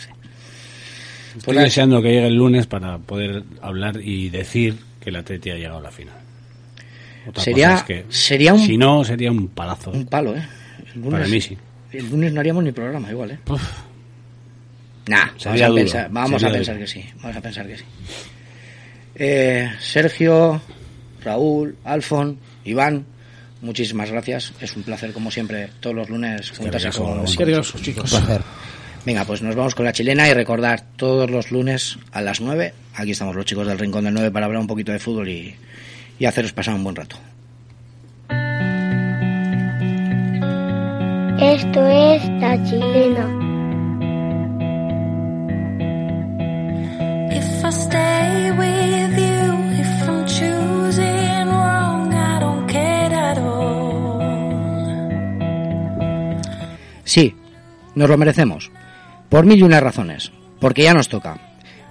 [1.38, 5.50] Estoy Pues deseando que llegue el lunes para poder hablar y decir que la Atleti
[5.52, 6.16] ha llegado a la final.
[7.28, 9.92] Otra Sería- es que, sería un- Si no, sería un palazo.
[9.92, 10.44] Un palo, ¿eh?
[10.94, 11.58] El lunes, Para mí sí.
[11.92, 13.40] El lunes no haríamos ni programa, igual, ¿eh?
[15.08, 16.86] Nah, vamos, a pensar, vamos a pensar duro.
[16.86, 17.06] que sí.
[17.22, 17.84] Vamos a pensar que sí.
[19.16, 20.62] Eh, Sergio,
[21.24, 23.06] Raúl, Alfon, Iván,
[23.62, 24.54] muchísimas gracias.
[24.60, 27.74] Es un placer, como siempre, todos los lunes juntarse con, chicos.
[27.74, 28.42] Un placer.
[29.06, 32.74] Venga, pues nos vamos con la chilena y recordar todos los lunes a las 9.
[32.96, 35.56] Aquí estamos los chicos del Rincón del 9 para hablar un poquito de fútbol y,
[36.20, 37.18] y haceros pasar un buen rato.
[41.40, 43.47] Esto es La Chilena.
[57.08, 57.34] Sí,
[57.96, 58.70] nos lo merecemos.
[59.30, 60.32] Por mil y unas razones.
[60.60, 61.40] Porque ya nos toca.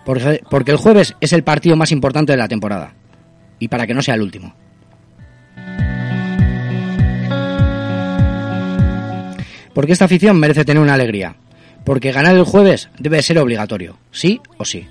[0.05, 2.95] Porque, el jueves es el partido más importante de la temporada.
[3.59, 4.55] Y para que no sea el último.
[9.75, 11.35] Porque esta afición merece tener una alegría.
[11.83, 14.87] Porque ganar el jueves debe ser obligatorio, sí o sí.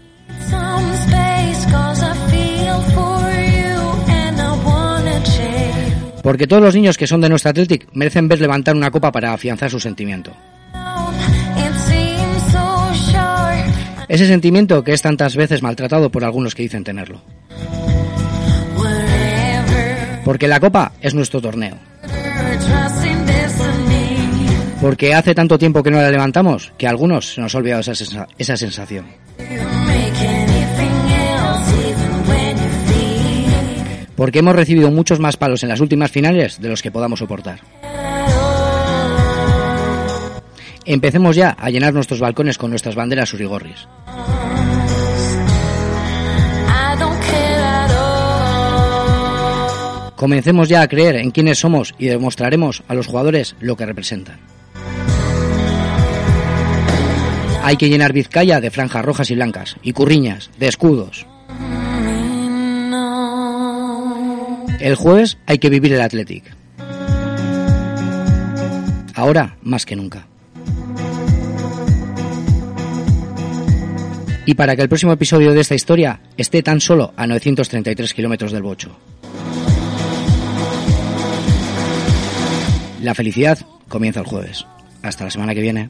[6.26, 9.32] Porque todos los niños que son de nuestra Athletic merecen ver levantar una copa para
[9.32, 10.32] afianzar su sentimiento.
[14.08, 17.22] Ese sentimiento que es tantas veces maltratado por algunos que dicen tenerlo.
[20.24, 21.78] Porque la copa es nuestro torneo.
[24.82, 27.82] Porque hace tanto tiempo que no la levantamos que a algunos se nos ha olvidado
[28.40, 29.25] esa sensación.
[34.16, 37.60] Porque hemos recibido muchos más palos en las últimas finales de los que podamos soportar.
[40.86, 43.88] Empecemos ya a llenar nuestros balcones con nuestras banderas urigorris.
[50.16, 54.55] Comencemos ya a creer en quiénes somos y demostraremos a los jugadores lo que representan.
[57.66, 61.26] Hay que llenar Vizcaya de franjas rojas y blancas y curriñas de escudos.
[64.80, 66.44] El jueves hay que vivir el Athletic.
[69.16, 70.28] Ahora más que nunca.
[74.46, 78.52] Y para que el próximo episodio de esta historia esté tan solo a 933 kilómetros
[78.52, 78.96] del Bocho.
[83.02, 83.58] La felicidad
[83.90, 84.68] comienza el jueves.
[85.02, 85.90] Hasta la semana que viene.